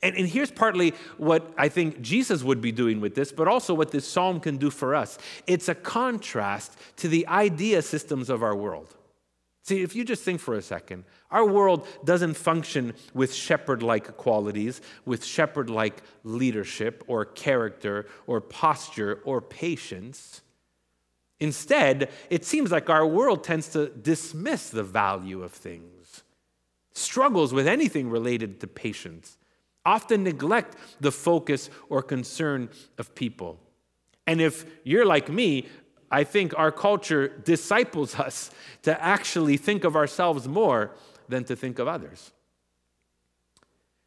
And, 0.02 0.16
and 0.16 0.28
here's 0.28 0.50
partly 0.50 0.94
what 1.18 1.52
I 1.56 1.68
think 1.68 2.00
Jesus 2.00 2.42
would 2.42 2.60
be 2.60 2.72
doing 2.72 3.00
with 3.00 3.14
this, 3.14 3.32
but 3.32 3.48
also 3.48 3.74
what 3.74 3.90
this 3.90 4.06
psalm 4.06 4.40
can 4.40 4.56
do 4.56 4.70
for 4.70 4.94
us. 4.94 5.18
It's 5.46 5.68
a 5.68 5.74
contrast 5.74 6.76
to 6.96 7.08
the 7.08 7.26
idea 7.26 7.82
systems 7.82 8.30
of 8.30 8.42
our 8.42 8.56
world. 8.56 8.94
See, 9.62 9.82
if 9.82 9.96
you 9.96 10.04
just 10.04 10.22
think 10.22 10.40
for 10.40 10.54
a 10.54 10.62
second, 10.62 11.04
our 11.30 11.46
world 11.46 11.86
doesn't 12.04 12.34
function 12.34 12.92
with 13.14 13.32
shepherd 13.32 13.82
like 13.82 14.18
qualities, 14.18 14.82
with 15.06 15.24
shepherd 15.24 15.70
like 15.70 16.02
leadership 16.22 17.02
or 17.06 17.24
character 17.24 18.06
or 18.26 18.42
posture 18.42 19.20
or 19.24 19.40
patience. 19.40 20.42
Instead, 21.40 22.10
it 22.28 22.44
seems 22.44 22.70
like 22.70 22.90
our 22.90 23.06
world 23.06 23.42
tends 23.42 23.68
to 23.68 23.88
dismiss 23.88 24.68
the 24.68 24.82
value 24.82 25.42
of 25.42 25.52
things, 25.52 26.22
struggles 26.92 27.54
with 27.54 27.66
anything 27.66 28.10
related 28.10 28.60
to 28.60 28.66
patience 28.66 29.38
often 29.84 30.24
neglect 30.24 30.76
the 31.00 31.12
focus 31.12 31.70
or 31.88 32.02
concern 32.02 32.68
of 32.98 33.14
people. 33.14 33.58
And 34.26 34.40
if 34.40 34.64
you're 34.84 35.04
like 35.04 35.28
me, 35.28 35.68
I 36.10 36.24
think 36.24 36.56
our 36.56 36.72
culture 36.72 37.28
disciples 37.28 38.14
us 38.18 38.50
to 38.82 39.02
actually 39.02 39.56
think 39.56 39.84
of 39.84 39.96
ourselves 39.96 40.48
more 40.48 40.92
than 41.28 41.44
to 41.44 41.56
think 41.56 41.78
of 41.78 41.88
others. 41.88 42.32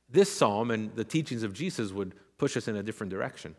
This 0.09 0.31
psalm 0.31 0.71
and 0.71 0.95
the 0.95 1.03
teachings 1.03 1.43
of 1.43 1.53
Jesus 1.53 1.91
would 1.91 2.13
push 2.37 2.55
us 2.55 2.67
in 2.67 2.75
a 2.75 2.83
different 2.83 3.11
direction. 3.11 3.55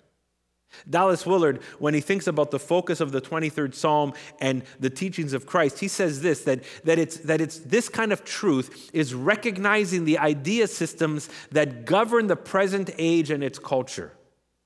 Dallas 0.89 1.27
Willard, 1.27 1.63
when 1.79 1.95
he 1.95 2.01
thinks 2.01 2.27
about 2.27 2.51
the 2.51 2.59
focus 2.59 3.01
of 3.01 3.13
the 3.13 3.21
23rd 3.21 3.75
Psalm 3.75 4.13
and 4.41 4.63
the 4.79 4.91
teachings 4.91 5.33
of 5.33 5.47
Christ, 5.47 5.81
he 5.81 5.89
says 5.89 6.21
this 6.23 6.43
that, 6.43 6.63
that, 6.85 6.99
it's, 6.99 7.17
that 7.19 7.41
it's 7.41 7.59
this 7.59 7.89
kind 7.89 8.13
of 8.13 8.25
truth 8.25 8.91
is 8.93 9.15
recognizing 9.15 10.05
the 10.05 10.19
idea 10.19 10.67
systems 10.67 11.29
that 11.51 11.85
govern 11.85 12.27
the 12.27 12.37
present 12.37 12.91
age 12.99 13.31
and 13.31 13.43
its 13.43 13.59
culture, 13.59 14.13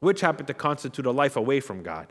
which 0.00 0.20
happen 0.20 0.46
to 0.46 0.54
constitute 0.54 1.06
a 1.06 1.10
life 1.10 1.36
away 1.36 1.60
from 1.60 1.82
God, 1.82 2.08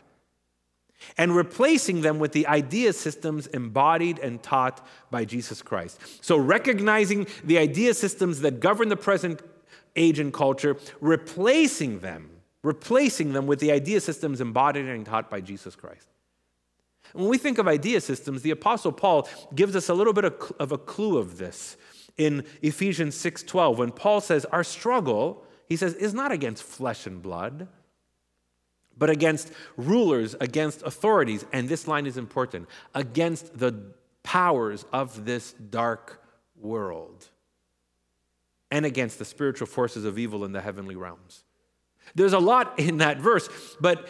and 1.17 1.36
replacing 1.36 2.01
them 2.01 2.19
with 2.19 2.31
the 2.31 2.48
idea 2.48 2.93
systems 2.93 3.48
embodied 3.48 4.19
and 4.19 4.41
taught 4.41 4.86
by 5.10 5.25
Jesus 5.25 5.62
Christ. 5.62 6.00
So, 6.24 6.38
recognizing 6.38 7.27
the 7.43 7.57
idea 7.57 7.93
systems 7.93 8.41
that 8.41 8.60
govern 8.60 8.89
the 8.89 8.98
present 8.98 9.41
age 9.95 10.19
and 10.19 10.33
culture, 10.33 10.77
replacing 11.01 12.00
them 12.00 12.31
replacing 12.63 13.34
them 13.34 13.48
with 13.48 13.60
the 13.60 13.72
idea 13.72 14.00
systems 14.00 14.41
embodied 14.41 14.88
and 14.88 15.06
taught 15.06 15.30
by 15.30 15.41
Jesus 15.41 15.75
Christ. 15.75 16.08
When 17.13 17.27
we 17.27 17.38
think 17.38 17.58
of 17.58 17.68
idea 17.68 18.00
systems, 18.01 18.41
the 18.41 18.51
Apostle 18.51 18.91
Paul 18.91 19.27
gives 19.53 19.75
us 19.75 19.89
a 19.89 19.94
little 19.94 20.13
bit 20.13 20.25
of 20.25 20.72
a 20.72 20.77
clue 20.77 21.18
of 21.18 21.38
this 21.38 21.77
in 22.18 22.46
Ephesians 22.62 23.15
6:12 23.15 23.77
when 23.77 23.91
Paul 23.91 24.22
says 24.22 24.46
our 24.46 24.63
struggle, 24.63 25.46
he 25.68 25.75
says, 25.75 25.94
is 25.96 26.13
not 26.13 26.32
against 26.32 26.63
flesh 26.63 27.08
and 27.08 27.22
blood, 27.22 27.68
but 28.98 29.10
against 29.10 29.51
rulers, 29.77 30.36
against 30.39 30.84
authorities, 30.84 31.46
and 31.51 31.68
this 31.68 31.88
line 31.88 32.06
is 32.06 32.18
important, 32.18 32.68
against 32.94 33.58
the 33.58 33.94
powers 34.22 34.86
of 34.94 35.25
this 35.25 35.53
dark 35.53 36.24
world, 36.56 37.30
and 38.70 38.86
against 38.86 39.18
the 39.18 39.25
spiritual 39.25 39.68
forces 39.68 40.06
of 40.06 40.20
evil 40.20 40.46
in 40.46 40.51
the 40.51 40.62
heavenly 40.62 40.96
realms. 40.96 41.44
There's 42.15 42.34
a 42.34 42.39
lot 42.39 42.77
in 42.80 42.98
that 42.98 43.18
verse, 43.20 43.50
but 43.80 44.08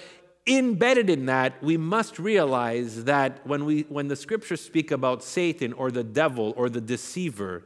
embedded 0.48 1.10
in 1.10 1.27
that, 1.27 1.62
we 1.63 1.77
must 1.77 2.20
realize 2.20 3.05
that 3.05 3.46
when, 3.46 3.65
we, 3.65 3.81
when 3.84 4.08
the 4.08 4.15
scriptures 4.15 4.62
speak 4.62 4.91
about 4.91 5.24
Satan 5.24 5.74
or 5.74 5.91
the 5.91 6.03
devil 6.03 6.53
or 6.58 6.70
the 6.70 6.81
deceiver, 6.81 7.63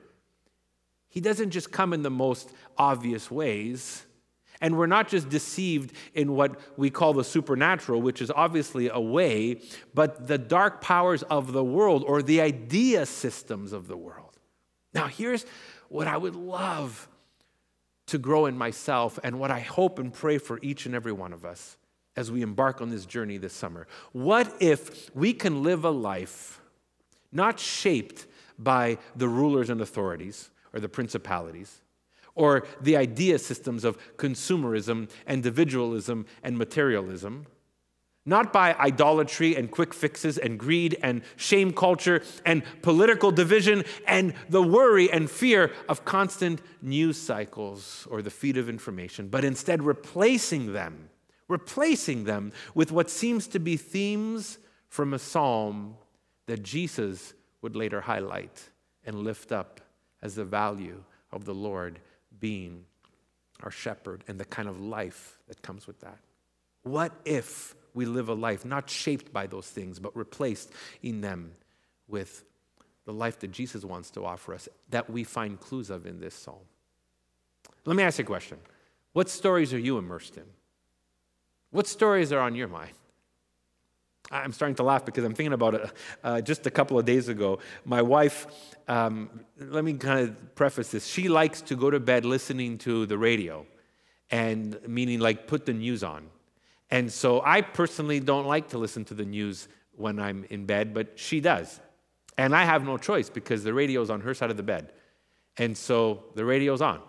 he 1.08 1.22
doesn't 1.22 1.52
just 1.52 1.72
come 1.72 1.94
in 1.94 2.02
the 2.02 2.10
most 2.10 2.52
obvious 2.78 3.32
ways. 3.32 4.06
And 4.62 4.78
we're 4.78 4.88
not 4.88 5.10
just 5.10 5.30
deceived 5.30 5.94
in 6.14 6.34
what 6.34 6.60
we 6.78 6.90
call 6.90 7.14
the 7.14 7.24
supernatural, 7.24 8.02
which 8.02 8.22
is 8.22 8.32
obviously 8.32 8.90
a 8.90 9.00
way, 9.00 9.62
but 9.94 10.28
the 10.28 10.38
dark 10.38 10.82
powers 10.82 11.24
of 11.24 11.54
the 11.54 11.64
world 11.64 12.04
or 12.08 12.22
the 12.22 12.42
idea 12.42 13.06
systems 13.06 13.74
of 13.74 13.88
the 13.88 13.98
world. 13.98 14.38
Now, 14.94 15.08
here's 15.08 15.46
what 15.90 16.08
I 16.08 16.18
would 16.18 16.36
love 16.36 17.08
to 18.08 18.18
grow 18.18 18.46
in 18.46 18.58
myself 18.58 19.20
and 19.24 19.40
what 19.40 19.52
I 19.52 19.60
hope 19.60 20.00
and 20.00 20.14
pray 20.14 20.38
for 20.38 20.60
each 20.62 20.86
and 20.86 20.94
every 20.94 21.12
one 21.12 21.34
of 21.34 21.46
us 21.46 21.78
as 22.16 22.32
we 22.32 22.42
embark 22.42 22.82
on 22.82 22.90
this 22.90 23.06
journey 23.06 23.38
this 23.38 23.54
summer. 23.54 23.88
What 24.12 24.54
if 24.60 25.14
we 25.16 25.34
can 25.34 25.64
live 25.64 25.84
a 25.84 25.90
life 25.90 26.62
not 27.32 27.60
shaped 27.60 28.26
by 28.58 28.98
the 29.16 29.28
rulers 29.28 29.70
and 29.70 29.82
authorities 29.82 30.50
or 30.74 30.80
the 30.80 30.90
principalities? 30.90 31.82
Or 32.36 32.68
the 32.82 32.98
idea 32.98 33.40
systems 33.40 33.86
of 33.86 33.98
consumerism, 34.18 35.10
individualism, 35.26 36.26
and 36.44 36.58
materialism, 36.58 37.46
not 38.26 38.52
by 38.52 38.74
idolatry 38.76 39.56
and 39.56 39.70
quick 39.70 39.94
fixes 39.94 40.38
and 40.38 40.58
greed 40.60 40.98
and 41.04 41.22
shame 41.36 41.72
culture 41.72 42.24
and 42.46 42.64
political 42.82 43.32
division 43.32 43.84
and 44.08 44.34
the 44.50 44.64
worry 44.64 45.12
and 45.12 45.30
fear 45.30 45.72
of 45.88 46.06
constant 46.06 46.60
news 46.82 47.18
cycles 47.18 48.08
or 48.10 48.22
the 48.22 48.32
feed 48.32 48.58
of 48.58 48.68
information, 48.68 49.28
but 49.28 49.46
instead 49.46 49.84
replacing 49.84 50.74
them, 50.74 51.10
replacing 51.48 52.24
them 52.24 52.52
with 52.74 52.92
what 52.92 53.10
seems 53.10 53.48
to 53.48 53.60
be 53.60 53.78
themes 53.78 54.58
from 54.88 55.14
a 55.14 55.20
psalm 55.20 55.96
that 56.48 56.64
Jesus 56.64 57.34
would 57.62 57.76
later 57.76 58.02
highlight 58.02 58.70
and 59.06 59.20
lift 59.20 59.52
up 59.52 59.82
as 60.22 60.36
the 60.36 60.46
value 60.46 61.04
of 61.32 61.46
the 61.46 61.54
Lord 61.54 62.00
being 62.40 62.86
our 63.62 63.72
shepherd 63.72 64.24
and 64.28 64.40
the 64.40 64.46
kind 64.46 64.68
of 64.68 64.82
life 64.82 65.38
that 65.48 65.62
comes 65.62 65.86
with 65.86 66.00
that. 66.02 66.18
What 66.84 67.12
if 67.24 67.76
we 67.96 68.06
live 68.06 68.30
a 68.30 68.34
life 68.34 68.66
not 68.66 68.90
shaped 68.90 69.34
by 69.34 69.48
those 69.48 69.68
things, 69.68 70.00
but 70.00 70.16
replaced 70.16 70.72
in 71.02 71.22
them 71.22 71.54
with 72.08 72.44
the 73.06 73.14
life 73.14 73.40
that 73.40 73.52
Jesus 73.52 73.84
wants 73.84 74.12
to 74.12 74.26
offer 74.26 74.54
us, 74.54 74.68
that 74.90 75.10
we 75.10 75.24
find 75.24 75.60
clues 75.60 75.90
of 75.90 76.06
in 76.06 76.20
this 76.20 76.36
psalm. 76.36 76.66
Let 77.86 77.96
me 77.96 78.04
ask 78.04 78.20
you 78.20 78.24
a 78.24 78.28
question 78.28 78.58
What 79.14 79.30
stories 79.30 79.74
are 79.74 79.80
you 79.80 79.98
immersed 79.98 80.38
in? 80.38 80.44
What 81.72 81.88
stories 81.88 82.32
are 82.32 82.40
on 82.40 82.56
your 82.56 82.68
mind? 82.68 82.94
I'm 84.32 84.54
starting 84.54 84.76
to 84.76 84.84
laugh 84.84 85.06
because 85.06 85.24
I'm 85.24 85.36
thinking 85.36 85.54
about 85.54 85.76
it. 85.76 85.92
Uh, 86.24 86.42
just 86.42 86.66
a 86.66 86.72
couple 86.72 86.98
of 86.98 87.06
days 87.06 87.30
ago, 87.30 87.60
my 87.86 88.02
wife, 88.02 88.48
um, 88.88 89.30
let 89.60 89.84
me 89.84 89.94
kind 89.94 90.22
of 90.22 90.56
preface 90.56 90.90
this. 90.90 91.06
She 91.06 91.30
likes 91.30 91.62
to 91.64 91.76
go 91.76 91.92
to 91.92 92.00
bed 92.00 92.26
listening 92.26 92.80
to 92.80 93.06
the 93.06 93.18
radio, 93.18 93.68
and 94.32 94.80
meaning 94.88 95.20
like 95.20 95.48
put 95.48 95.66
the 95.68 95.74
news 95.74 96.04
on. 96.04 96.30
And 96.92 97.12
so 97.12 97.42
I 97.44 97.62
personally 97.62 98.20
don't 98.20 98.46
like 98.46 98.70
to 98.70 98.78
listen 98.78 99.06
to 99.06 99.14
the 99.14 99.26
news 99.26 99.68
when 99.94 100.20
I'm 100.20 100.46
in 100.50 100.66
bed, 100.66 100.94
but 100.94 101.18
she 101.18 101.40
does. 101.40 101.80
And 102.38 102.56
I 102.56 102.66
have 102.66 102.84
no 102.84 102.98
choice 102.98 103.30
because 103.30 103.64
the 103.64 103.74
radio's 103.74 104.10
on 104.10 104.22
her 104.22 104.34
side 104.34 104.52
of 104.52 104.58
the 104.58 104.64
bed. 104.64 104.92
And 105.58 105.78
so 105.78 106.26
the 106.36 106.46
radio's 106.46 106.82
on. 106.82 107.02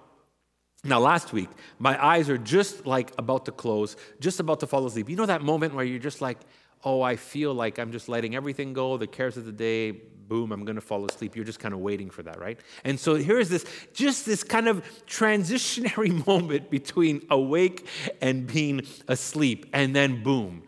Now, 0.85 1.01
last 1.01 1.33
week, 1.33 1.49
my 1.79 2.03
eyes 2.03 2.31
are 2.31 2.39
just 2.39 2.87
like 2.87 3.11
about 3.19 3.47
to 3.47 3.53
close, 3.53 3.97
just 4.21 4.39
about 4.39 4.61
to 4.61 4.67
fall 4.67 4.87
asleep. 4.87 5.09
You 5.09 5.17
know 5.17 5.27
that 5.27 5.43
moment 5.43 5.75
where 5.75 5.85
you're 5.85 5.99
just 5.99 6.21
like, 6.21 6.39
oh, 6.87 7.03
I 7.03 7.17
feel 7.17 7.53
like 7.53 7.81
I'm 7.81 7.91
just 7.91 8.09
letting 8.09 8.37
everything 8.37 8.73
go, 8.73 8.97
the 8.97 9.09
cares 9.09 9.37
of 9.37 9.45
the 9.45 9.53
day, 9.53 9.91
boom, 9.91 10.53
I'm 10.53 10.65
going 10.65 10.77
to 10.77 10.81
fall 10.81 11.05
asleep. 11.05 11.35
You're 11.35 11.45
just 11.45 11.59
kind 11.59 11.75
of 11.75 11.81
waiting 11.81 12.11
for 12.11 12.23
that, 12.23 12.39
right? 12.39 12.61
And 12.85 12.99
so 12.99 13.17
here's 13.17 13.49
this, 13.49 13.67
just 13.93 14.25
this 14.25 14.45
kind 14.45 14.69
of 14.69 14.85
transitionary 15.05 16.25
moment 16.27 16.71
between 16.71 17.27
awake 17.29 17.89
and 18.21 18.47
being 18.47 18.83
asleep. 19.09 19.67
And 19.73 19.97
then 19.97 20.23
boom. 20.23 20.63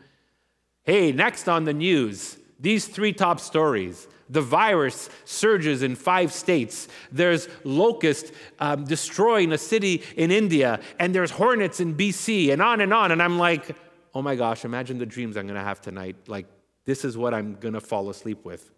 Hey, 0.82 1.12
next 1.12 1.48
on 1.48 1.64
the 1.64 1.72
news, 1.72 2.36
these 2.58 2.88
three 2.88 3.12
top 3.12 3.38
stories. 3.38 4.08
The 4.30 4.42
virus 4.42 5.08
surges 5.24 5.82
in 5.82 5.94
five 5.94 6.32
states. 6.32 6.88
There's 7.12 7.48
locust 7.64 8.32
um, 8.58 8.84
destroying 8.84 9.52
a 9.52 9.58
city 9.58 10.02
in 10.16 10.30
India, 10.30 10.80
and 10.98 11.14
there's 11.14 11.30
hornets 11.30 11.80
in 11.80 11.94
BC, 11.94 12.52
and 12.52 12.60
on 12.60 12.82
and 12.82 12.92
on. 12.92 13.10
And 13.10 13.22
I'm 13.22 13.38
like, 13.38 13.74
oh 14.18 14.22
my 14.22 14.34
gosh, 14.34 14.64
imagine 14.64 14.98
the 14.98 15.06
dreams 15.06 15.36
I'm 15.36 15.46
going 15.46 15.54
to 15.54 15.62
have 15.62 15.80
tonight. 15.80 16.16
Like, 16.26 16.46
this 16.84 17.04
is 17.04 17.16
what 17.16 17.32
I'm 17.32 17.54
going 17.54 17.74
to 17.74 17.80
fall 17.80 18.10
asleep 18.10 18.44
with. 18.44 18.68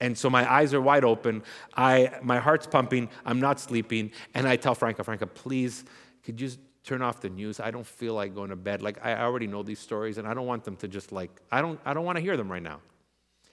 And 0.00 0.18
so 0.18 0.28
my 0.28 0.52
eyes 0.52 0.74
are 0.74 0.82
wide 0.82 1.04
open. 1.04 1.44
I, 1.76 2.10
my 2.22 2.40
heart's 2.40 2.66
pumping. 2.66 3.08
I'm 3.24 3.38
not 3.38 3.60
sleeping. 3.60 4.10
And 4.34 4.48
I 4.48 4.56
tell 4.56 4.74
Franca, 4.74 5.04
Franca, 5.04 5.28
please, 5.28 5.84
could 6.24 6.40
you 6.40 6.50
turn 6.82 7.02
off 7.02 7.20
the 7.20 7.30
news? 7.30 7.60
I 7.60 7.70
don't 7.70 7.86
feel 7.86 8.14
like 8.14 8.34
going 8.34 8.50
to 8.50 8.56
bed. 8.56 8.82
Like, 8.82 8.98
I 9.06 9.22
already 9.22 9.46
know 9.46 9.62
these 9.62 9.78
stories, 9.78 10.18
and 10.18 10.26
I 10.26 10.34
don't 10.34 10.46
want 10.46 10.64
them 10.64 10.74
to 10.78 10.88
just 10.88 11.12
like, 11.12 11.30
I 11.52 11.62
don't, 11.62 11.78
I 11.84 11.94
don't 11.94 12.04
want 12.04 12.16
to 12.16 12.22
hear 12.22 12.36
them 12.36 12.50
right 12.50 12.62
now. 12.62 12.80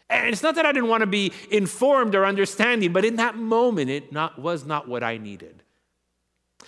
And 0.10 0.28
it's 0.28 0.42
not 0.42 0.56
that 0.56 0.66
I 0.66 0.72
didn't 0.72 0.90
want 0.90 1.01
to 1.01 1.08
be 1.08 1.34
informed 1.51 2.16
or 2.16 2.25
understanding, 2.25 2.94
but 2.94 3.06
in 3.06 3.18
that 3.18 3.36
moment, 3.38 3.92
it 3.92 4.12
not, 4.12 4.40
was 4.40 4.66
not 4.66 4.88
what 4.88 5.04
I 5.04 5.18
needed. 5.20 5.62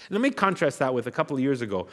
Let 0.09 0.21
me 0.21 0.29
contrast 0.31 0.79
that 0.79 0.93
with 0.93 1.07
a 1.07 1.12
couple 1.12 1.35
of 1.35 1.41
years 1.41 1.62
ago. 1.62 1.88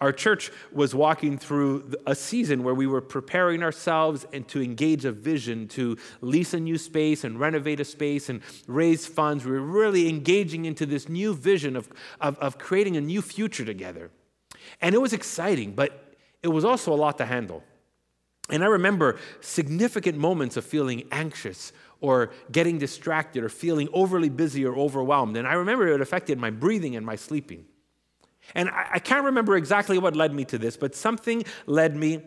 Our 0.00 0.12
church 0.12 0.52
was 0.72 0.94
walking 0.94 1.38
through 1.38 1.94
a 2.06 2.14
season 2.14 2.62
where 2.62 2.74
we 2.74 2.86
were 2.86 3.00
preparing 3.00 3.62
ourselves 3.62 4.26
and 4.32 4.46
to 4.48 4.62
engage 4.62 5.06
a 5.06 5.12
vision 5.12 5.68
to 5.68 5.96
lease 6.20 6.52
a 6.52 6.60
new 6.60 6.76
space 6.76 7.24
and 7.24 7.40
renovate 7.40 7.80
a 7.80 7.84
space 7.84 8.28
and 8.28 8.42
raise 8.66 9.06
funds. 9.06 9.44
We 9.44 9.52
were 9.52 9.60
really 9.60 10.08
engaging 10.08 10.66
into 10.66 10.84
this 10.84 11.08
new 11.08 11.34
vision 11.34 11.76
of, 11.76 11.88
of, 12.20 12.38
of 12.38 12.58
creating 12.58 12.96
a 12.98 13.00
new 13.00 13.22
future 13.22 13.64
together. 13.64 14.10
And 14.82 14.94
it 14.94 14.98
was 14.98 15.14
exciting, 15.14 15.72
but 15.72 16.14
it 16.42 16.48
was 16.48 16.64
also 16.64 16.92
a 16.92 16.96
lot 16.96 17.16
to 17.18 17.26
handle. 17.26 17.62
And 18.50 18.62
I 18.62 18.66
remember 18.66 19.18
significant 19.40 20.18
moments 20.18 20.56
of 20.56 20.64
feeling 20.64 21.04
anxious 21.10 21.72
or 22.00 22.30
getting 22.52 22.78
distracted 22.78 23.42
or 23.42 23.48
feeling 23.48 23.88
overly 23.92 24.28
busy 24.28 24.64
or 24.64 24.76
overwhelmed. 24.76 25.36
And 25.36 25.46
I 25.46 25.54
remember 25.54 25.88
it 25.88 26.00
affected 26.00 26.38
my 26.38 26.50
breathing 26.50 26.96
and 26.96 27.04
my 27.04 27.16
sleeping. 27.16 27.64
And 28.54 28.68
I, 28.68 28.86
I 28.94 28.98
can't 28.98 29.24
remember 29.24 29.56
exactly 29.56 29.98
what 29.98 30.14
led 30.14 30.32
me 30.32 30.44
to 30.46 30.58
this, 30.58 30.76
but 30.76 30.94
something 30.94 31.44
led 31.66 31.96
me 31.96 32.22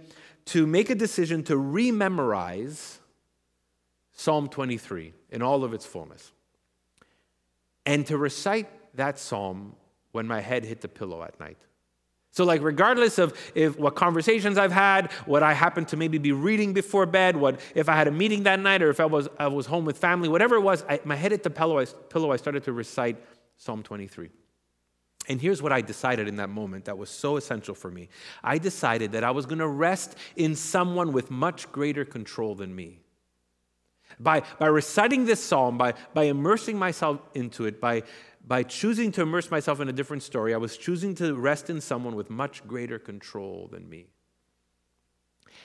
to 0.46 0.66
make 0.66 0.90
a 0.90 0.96
decision 0.96 1.44
to 1.44 1.56
rememorize 1.56 2.98
Psalm 4.14 4.50
23 4.50 5.14
in 5.30 5.42
all 5.42 5.64
of 5.64 5.74
its 5.74 5.86
fullness 5.86 6.32
and 7.86 8.06
to 8.08 8.18
recite 8.18 8.68
that 8.96 9.18
psalm 9.18 9.76
when 10.12 10.28
my 10.28 10.42
head 10.42 10.66
hit 10.66 10.82
the 10.82 10.88
pillow 10.88 11.24
at 11.24 11.40
night. 11.40 11.58
So, 12.32 12.44
like, 12.46 12.62
regardless 12.62 13.18
of 13.18 13.34
if 13.56 13.78
what 13.78 13.96
conversations 13.96 14.58
I've 14.58 14.72
had, 14.72 15.12
what 15.26 15.42
I 15.42 15.54
happen 15.54 15.86
to 15.86 15.98
maybe 15.98 16.20
be 16.20 16.32
reading 16.32 16.74
before 16.74 17.06
bed, 17.06 17.36
what 17.36 17.60
if 17.74 17.90
I 17.90 17.96
had 17.96 18.08
a 18.08 18.12
meeting 18.12 18.44
that 18.44 18.60
night, 18.60 18.84
or 18.84 18.90
if 18.90 19.00
I 19.00 19.06
was 19.06 19.28
I 19.40 19.48
was 19.48 19.66
home 19.66 19.86
with 19.86 19.98
family, 19.98 20.30
whatever 20.30 20.56
it 20.56 20.62
was, 20.62 20.84
I, 20.88 21.00
my 21.04 21.16
head 21.16 21.34
at 21.34 21.44
the 21.44 21.50
pillow. 21.50 21.80
I, 21.80 21.86
pillow. 21.86 22.32
I 22.32 22.38
started 22.38 22.64
to 22.66 22.74
recite 22.74 23.18
Psalm 23.58 23.82
23. 23.82 24.30
And 25.28 25.40
here's 25.40 25.62
what 25.62 25.72
I 25.72 25.82
decided 25.82 26.28
in 26.28 26.38
that 26.38 26.50
moment 26.50 26.86
that 26.86 26.98
was 26.98 27.10
so 27.10 27.38
essential 27.38 27.76
for 27.76 27.92
me. 27.92 28.10
I 28.44 28.58
decided 28.58 29.12
that 29.12 29.24
I 29.24 29.32
was 29.32 29.46
going 29.46 29.60
to 29.60 29.68
rest 29.68 30.16
in 30.36 30.56
someone 30.56 31.14
with 31.14 31.30
much 31.30 31.72
greater 31.72 32.04
control 32.04 32.56
than 32.56 32.76
me. 32.76 33.00
By, 34.20 34.42
by 34.58 34.68
reciting 34.68 35.26
this 35.26 35.44
psalm, 35.44 35.78
by, 35.78 35.94
by 36.16 36.24
immersing 36.24 36.80
myself 36.80 37.22
into 37.36 37.66
it, 37.66 37.80
by, 37.80 38.04
by 38.46 38.64
choosing 38.64 39.12
to 39.14 39.22
immerse 39.22 39.52
myself 39.52 39.80
in 39.80 39.90
a 39.90 39.94
different 39.94 40.24
story, 40.24 40.54
I 40.54 40.58
was 40.58 40.78
choosing 40.78 41.16
to 41.16 41.36
rest 41.36 41.70
in 41.70 41.82
someone 41.82 42.16
with 42.16 42.30
much 42.30 42.66
greater 42.68 42.98
control 42.98 43.70
than 43.72 43.90
me. 43.90 44.08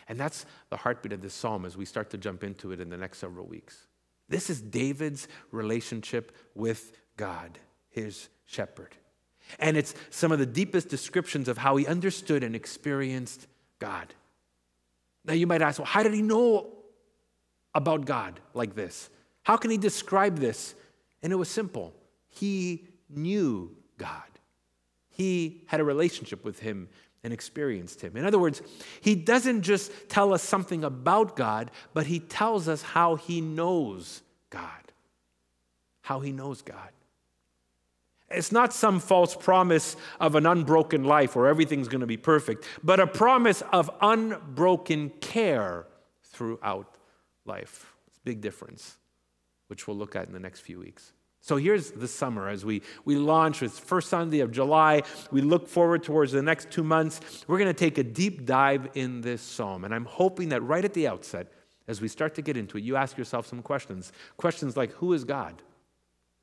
And 0.08 0.18
that's 0.18 0.44
the 0.70 0.76
heartbeat 0.76 1.12
of 1.12 1.22
this 1.22 1.34
psalm 1.34 1.64
as 1.64 1.76
we 1.76 1.84
start 1.84 2.10
to 2.10 2.18
jump 2.18 2.44
into 2.44 2.72
it 2.72 2.80
in 2.80 2.90
the 2.90 2.96
next 2.96 3.18
several 3.18 3.46
weeks. 3.46 3.86
This 4.28 4.50
is 4.50 4.60
David's 4.60 5.28
relationship 5.50 6.36
with 6.54 6.92
God, 7.16 7.58
his 7.90 8.28
shepherd. 8.46 8.96
And 9.58 9.76
it's 9.76 9.94
some 10.10 10.32
of 10.32 10.38
the 10.38 10.46
deepest 10.46 10.88
descriptions 10.88 11.48
of 11.48 11.58
how 11.58 11.76
he 11.76 11.86
understood 11.86 12.42
and 12.42 12.56
experienced 12.56 13.46
God. 13.78 14.14
Now 15.24 15.34
you 15.34 15.46
might 15.46 15.62
ask, 15.62 15.78
well, 15.78 15.86
how 15.86 16.02
did 16.02 16.14
he 16.14 16.22
know 16.22 16.72
about 17.74 18.04
God 18.04 18.40
like 18.52 18.74
this? 18.74 19.10
How 19.42 19.56
can 19.56 19.70
he 19.70 19.78
describe 19.78 20.38
this? 20.38 20.74
And 21.22 21.32
it 21.32 21.36
was 21.36 21.48
simple 21.48 21.94
he 22.34 22.86
knew 23.08 23.74
God. 23.98 24.22
He 25.10 25.62
had 25.66 25.80
a 25.80 25.84
relationship 25.84 26.44
with 26.44 26.58
him 26.58 26.88
and 27.22 27.32
experienced 27.32 28.02
him. 28.02 28.16
In 28.16 28.26
other 28.26 28.38
words, 28.38 28.60
he 29.00 29.14
doesn't 29.14 29.62
just 29.62 29.90
tell 30.08 30.34
us 30.34 30.42
something 30.42 30.84
about 30.84 31.36
God, 31.36 31.70
but 31.94 32.06
he 32.06 32.20
tells 32.20 32.68
us 32.68 32.82
how 32.82 33.14
he 33.14 33.40
knows 33.40 34.22
God. 34.50 34.68
How 36.02 36.20
he 36.20 36.32
knows 36.32 36.60
God. 36.60 36.90
It's 38.30 38.52
not 38.52 38.74
some 38.74 39.00
false 39.00 39.34
promise 39.34 39.96
of 40.20 40.34
an 40.34 40.44
unbroken 40.44 41.04
life 41.04 41.34
where 41.34 41.46
everything's 41.46 41.88
going 41.88 42.02
to 42.02 42.06
be 42.06 42.18
perfect, 42.18 42.66
but 42.82 43.00
a 43.00 43.06
promise 43.06 43.62
of 43.72 43.90
unbroken 44.02 45.10
care 45.20 45.86
throughout 46.24 46.96
life. 47.46 47.94
It's 48.08 48.18
a 48.18 48.24
big 48.24 48.42
difference, 48.42 48.98
which 49.68 49.86
we'll 49.86 49.96
look 49.96 50.14
at 50.14 50.26
in 50.26 50.34
the 50.34 50.40
next 50.40 50.60
few 50.60 50.80
weeks. 50.80 51.13
So 51.44 51.56
here's 51.56 51.90
the 51.90 52.08
summer 52.08 52.48
as 52.48 52.64
we, 52.64 52.80
we 53.04 53.16
launch 53.16 53.60
with 53.60 53.78
first 53.78 54.08
Sunday 54.08 54.40
of 54.40 54.50
July. 54.50 55.02
We 55.30 55.42
look 55.42 55.68
forward 55.68 56.02
towards 56.02 56.32
the 56.32 56.40
next 56.40 56.70
two 56.70 56.82
months. 56.82 57.20
We're 57.46 57.58
going 57.58 57.68
to 57.68 57.78
take 57.78 57.98
a 57.98 58.02
deep 58.02 58.46
dive 58.46 58.88
in 58.94 59.20
this 59.20 59.42
psalm. 59.42 59.84
And 59.84 59.94
I'm 59.94 60.06
hoping 60.06 60.48
that 60.48 60.62
right 60.62 60.82
at 60.82 60.94
the 60.94 61.06
outset, 61.06 61.52
as 61.86 62.00
we 62.00 62.08
start 62.08 62.34
to 62.36 62.42
get 62.42 62.56
into 62.56 62.78
it, 62.78 62.84
you 62.84 62.96
ask 62.96 63.18
yourself 63.18 63.46
some 63.46 63.60
questions. 63.60 64.10
Questions 64.38 64.74
like, 64.74 64.92
Who 64.92 65.12
is 65.12 65.24
God? 65.24 65.60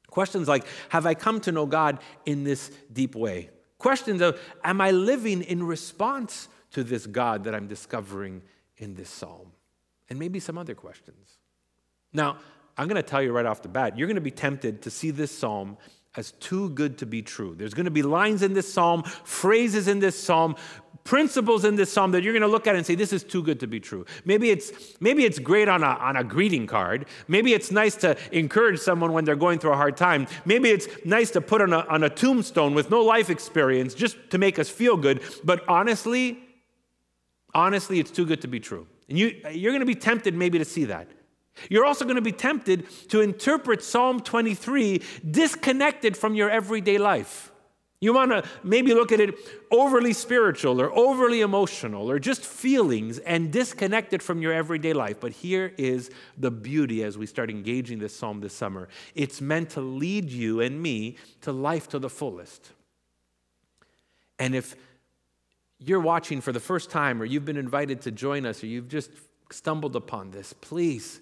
Questions 0.05 0.47
like, 0.47 0.67
Have 0.89 1.07
I 1.07 1.15
come 1.15 1.41
to 1.41 1.51
know 1.51 1.65
God 1.65 1.97
in 2.27 2.43
this 2.43 2.69
deep 2.93 3.15
way? 3.15 3.49
Questions 3.79 4.21
of, 4.21 4.39
Am 4.63 4.81
I 4.81 4.91
living 4.91 5.41
in 5.41 5.63
response 5.63 6.47
to 6.73 6.83
this 6.83 7.07
God 7.07 7.45
that 7.45 7.55
I'm 7.55 7.65
discovering 7.65 8.43
in 8.77 8.93
this 8.93 9.09
psalm? 9.09 9.51
And 10.11 10.19
maybe 10.19 10.39
some 10.39 10.59
other 10.59 10.75
questions. 10.75 11.39
Now, 12.13 12.37
I'm 12.77 12.87
going 12.87 13.01
to 13.01 13.07
tell 13.07 13.21
you 13.21 13.31
right 13.31 13.45
off 13.45 13.61
the 13.61 13.69
bat, 13.69 13.97
you're 13.97 14.07
going 14.07 14.15
to 14.15 14.21
be 14.21 14.31
tempted 14.31 14.81
to 14.83 14.89
see 14.89 15.11
this 15.11 15.31
psalm 15.31 15.77
as 16.15 16.31
too 16.33 16.69
good 16.71 16.97
to 16.97 17.05
be 17.05 17.21
true. 17.21 17.55
There's 17.55 17.73
going 17.73 17.85
to 17.85 17.91
be 17.91 18.01
lines 18.01 18.41
in 18.41 18.53
this 18.53 18.71
psalm, 18.71 19.03
phrases 19.03 19.87
in 19.87 19.99
this 19.99 20.21
psalm, 20.21 20.55
principles 21.03 21.63
in 21.63 21.75
this 21.75 21.91
psalm 21.91 22.11
that 22.11 22.21
you're 22.21 22.33
going 22.33 22.41
to 22.41 22.47
look 22.47 22.67
at 22.67 22.75
and 22.75 22.85
say 22.85 22.95
this 22.95 23.13
is 23.13 23.23
too 23.23 23.41
good 23.41 23.59
to 23.61 23.67
be 23.67 23.79
true. 23.79 24.05
Maybe 24.25 24.49
it's 24.49 24.71
maybe 24.99 25.25
it's 25.25 25.39
great 25.39 25.67
on 25.67 25.83
a, 25.83 25.87
on 25.87 26.17
a 26.17 26.23
greeting 26.23 26.67
card. 26.67 27.05
Maybe 27.27 27.53
it's 27.53 27.71
nice 27.71 27.95
to 27.97 28.17
encourage 28.31 28.79
someone 28.79 29.13
when 29.13 29.25
they're 29.25 29.35
going 29.35 29.59
through 29.59 29.71
a 29.71 29.77
hard 29.77 29.97
time. 29.97 30.27
Maybe 30.45 30.69
it's 30.69 30.87
nice 31.05 31.31
to 31.31 31.41
put 31.41 31.61
on 31.61 31.73
a, 31.73 31.79
on 31.87 32.03
a 32.03 32.09
tombstone 32.09 32.73
with 32.73 32.91
no 32.91 33.01
life 33.01 33.29
experience 33.29 33.93
just 33.93 34.17
to 34.31 34.37
make 34.37 34.59
us 34.59 34.69
feel 34.69 34.97
good. 34.97 35.21
But 35.43 35.67
honestly 35.67 36.39
honestly 37.53 37.99
it's 37.99 38.11
too 38.11 38.25
good 38.25 38.41
to 38.41 38.47
be 38.47 38.59
true. 38.59 38.85
And 39.09 39.17
you, 39.17 39.41
you're 39.51 39.71
going 39.71 39.81
to 39.81 39.85
be 39.85 39.95
tempted 39.95 40.35
maybe 40.35 40.57
to 40.59 40.65
see 40.65 40.85
that 40.85 41.07
you're 41.69 41.85
also 41.85 42.05
going 42.05 42.15
to 42.15 42.21
be 42.21 42.31
tempted 42.31 42.87
to 43.09 43.21
interpret 43.21 43.83
Psalm 43.83 44.19
23 44.19 45.01
disconnected 45.29 46.17
from 46.17 46.35
your 46.35 46.49
everyday 46.49 46.97
life. 46.97 47.51
You 48.01 48.13
want 48.13 48.31
to 48.31 48.43
maybe 48.63 48.95
look 48.95 49.11
at 49.11 49.19
it 49.19 49.35
overly 49.69 50.13
spiritual 50.13 50.81
or 50.81 50.91
overly 50.91 51.41
emotional 51.41 52.09
or 52.09 52.17
just 52.17 52.43
feelings 52.43 53.19
and 53.19 53.51
disconnected 53.51 54.23
from 54.23 54.41
your 54.41 54.53
everyday 54.53 54.93
life. 54.93 55.19
But 55.19 55.33
here 55.33 55.71
is 55.77 56.09
the 56.35 56.49
beauty 56.49 57.03
as 57.03 57.15
we 57.15 57.27
start 57.27 57.51
engaging 57.51 57.99
this 57.99 58.15
psalm 58.15 58.39
this 58.39 58.53
summer 58.53 58.89
it's 59.13 59.39
meant 59.39 59.69
to 59.71 59.81
lead 59.81 60.31
you 60.31 60.61
and 60.61 60.81
me 60.81 61.17
to 61.41 61.51
life 61.51 61.89
to 61.89 61.99
the 61.99 62.09
fullest. 62.09 62.71
And 64.39 64.55
if 64.55 64.75
you're 65.77 65.99
watching 65.99 66.41
for 66.41 66.51
the 66.51 66.59
first 66.59 66.89
time 66.89 67.21
or 67.21 67.25
you've 67.25 67.45
been 67.45 67.57
invited 67.57 68.01
to 68.01 68.11
join 68.11 68.47
us 68.47 68.63
or 68.63 68.65
you've 68.65 68.87
just 68.87 69.11
stumbled 69.51 69.95
upon 69.95 70.31
this, 70.31 70.53
please 70.53 71.21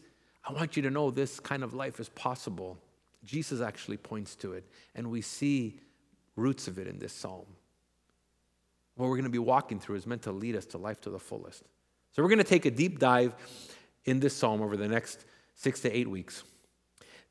I 0.49 0.51
want 0.51 0.75
you 0.75 0.81
to 0.81 0.89
know 0.89 1.12
this 1.12 1.39
kind 1.39 1.63
of 1.63 1.75
life 1.75 1.99
is 1.99 2.09
possible. 2.09 2.75
Jesus 3.23 3.62
actually 3.62 3.97
points 3.97 4.35
to 4.38 4.53
it, 4.53 4.65
and 4.95 5.12
we 5.12 5.21
see 5.21 5.79
roots 6.35 6.67
of 6.67 6.79
it 6.79 6.88
in 6.88 6.97
this 6.97 7.13
psalm. 7.13 7.45
What 8.95 9.09
we're 9.09 9.15
going 9.15 9.25
to 9.25 9.29
be 9.29 9.38
walking 9.38 9.79
through 9.79 9.97
is 9.97 10.07
meant 10.07 10.23
to 10.23 10.31
lead 10.31 10.55
us 10.55 10.65
to 10.67 10.79
life 10.79 10.99
to 11.01 11.12
the 11.12 11.19
fullest. 11.19 11.62
So 12.13 12.23
we're 12.23 12.29
going 12.29 12.39
to 12.39 12.43
take 12.43 12.65
a 12.65 12.71
deep 12.71 12.97
dive 12.97 13.35
in 14.05 14.19
this 14.19 14.35
psalm 14.35 14.63
over 14.63 14.75
the 14.75 14.88
next 14.88 15.23
six 15.53 15.81
to 15.81 15.95
eight 15.95 16.09
weeks 16.09 16.43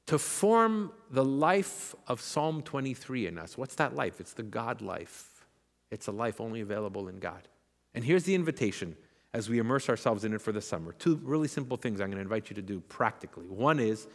to 0.07 0.16
form 0.16 0.92
the 1.11 1.24
life 1.24 1.96
of 2.07 2.20
Psalm 2.20 2.62
23 2.62 3.26
in 3.26 3.37
us. 3.37 3.59
What's 3.59 3.74
that 3.74 3.96
life? 3.96 4.20
It's 4.20 4.33
the 4.33 4.44
God 4.44 4.81
life. 4.81 5.44
It's 5.90 6.07
a 6.07 6.12
life 6.12 6.40
only 6.40 6.61
available 6.61 7.09
in 7.09 7.18
God. 7.18 7.48
And 7.94 8.04
here's 8.04 8.22
the 8.22 8.37
invitation 8.37 8.96
as 9.34 9.48
we 9.48 9.58
immerse 9.58 9.88
ourselves 9.88 10.24
in 10.24 10.32
it 10.32 10.40
for 10.40 10.52
the 10.52 10.60
summer. 10.60 10.92
Two 10.92 11.20
really 11.22 11.48
simple 11.48 11.76
things 11.76 12.00
I'm 12.00 12.08
going 12.08 12.16
to 12.16 12.22
invite 12.22 12.50
you 12.50 12.56
to 12.56 12.62
do 12.62 12.80
practically. 12.80 13.46
One 13.46 13.78
is 13.78 14.06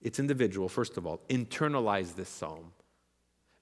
it's 0.00 0.18
individual, 0.18 0.68
first 0.68 0.96
of 0.96 1.06
all. 1.06 1.20
Internalize 1.28 2.14
this 2.14 2.28
psalm. 2.28 2.72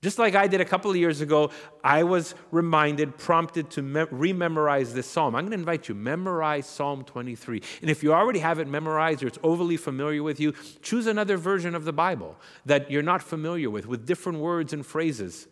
Just 0.03 0.19
like 0.19 0.35
I 0.35 0.49
did 0.49 0.61
a 0.61 0.65
couple 0.65 0.91
of 0.91 0.97
years 0.97 1.21
ago, 1.21 1.53
I 1.85 2.03
was 2.03 2.35
reminded, 2.51 3.17
prompted 3.17 3.71
to 3.71 3.83
me- 3.83 4.01
rememorize 4.07 4.93
this 4.93 5.07
psalm. 5.07 5.37
I'm 5.37 5.43
going 5.43 5.53
to 5.53 5.59
invite 5.59 5.89
you, 5.89 5.95
memorize 5.95 6.67
Psalm 6.67 7.05
23. 7.05 7.63
And 7.83 7.89
if 7.89 8.03
you 8.03 8.13
already 8.13 8.41
have 8.41 8.59
it 8.59 8.67
memorized 8.67 9.23
or 9.23 9.29
it's 9.29 9.39
overly 9.45 9.77
familiar 9.77 10.25
with 10.25 10.41
you, 10.41 10.55
choose 10.83 11.07
another 11.07 11.37
version 11.37 11.77
of 11.77 11.85
the 11.85 11.93
Bible 11.93 12.37
that 12.67 12.91
you're 12.91 13.01
not 13.01 13.23
familiar 13.23 13.71
with, 13.71 13.87
with 13.87 14.05
different 14.05 14.41
words 14.41 14.73
and 14.73 14.85
phrases. 14.85 15.47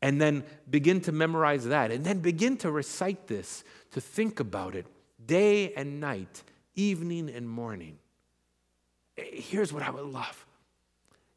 And 0.00 0.20
then 0.20 0.44
begin 0.70 1.00
to 1.02 1.12
memorize 1.12 1.64
that. 1.66 1.90
And 1.90 2.04
then 2.04 2.20
begin 2.20 2.56
to 2.58 2.70
recite 2.70 3.26
this, 3.26 3.64
to 3.92 4.00
think 4.00 4.40
about 4.40 4.74
it 4.74 4.86
day 5.26 5.72
and 5.74 6.00
night, 6.00 6.42
evening 6.74 7.28
and 7.28 7.48
morning. 7.48 7.98
Eh, 9.16 9.22
here's 9.32 9.72
what 9.72 9.82
I 9.82 9.90
would 9.90 10.06
love. 10.06 10.46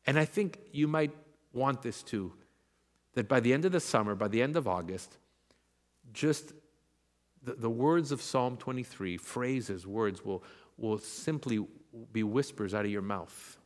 And 0.05 0.17
I 0.17 0.25
think 0.25 0.59
you 0.71 0.87
might 0.87 1.11
want 1.53 1.81
this 1.81 2.03
too 2.03 2.33
that 3.13 3.27
by 3.27 3.39
the 3.39 3.53
end 3.53 3.65
of 3.65 3.71
the 3.71 3.79
summer, 3.79 4.15
by 4.15 4.27
the 4.27 4.41
end 4.41 4.55
of 4.55 4.67
August, 4.67 5.17
just 6.13 6.53
the, 7.43 7.53
the 7.53 7.69
words 7.69 8.11
of 8.11 8.21
Psalm 8.21 8.57
23, 8.57 9.17
phrases, 9.17 9.85
words, 9.85 10.23
will, 10.23 10.43
will 10.77 10.97
simply 10.97 11.65
be 12.13 12.23
whispers 12.23 12.73
out 12.73 12.85
of 12.85 12.91
your 12.91 13.01
mouth, 13.01 13.57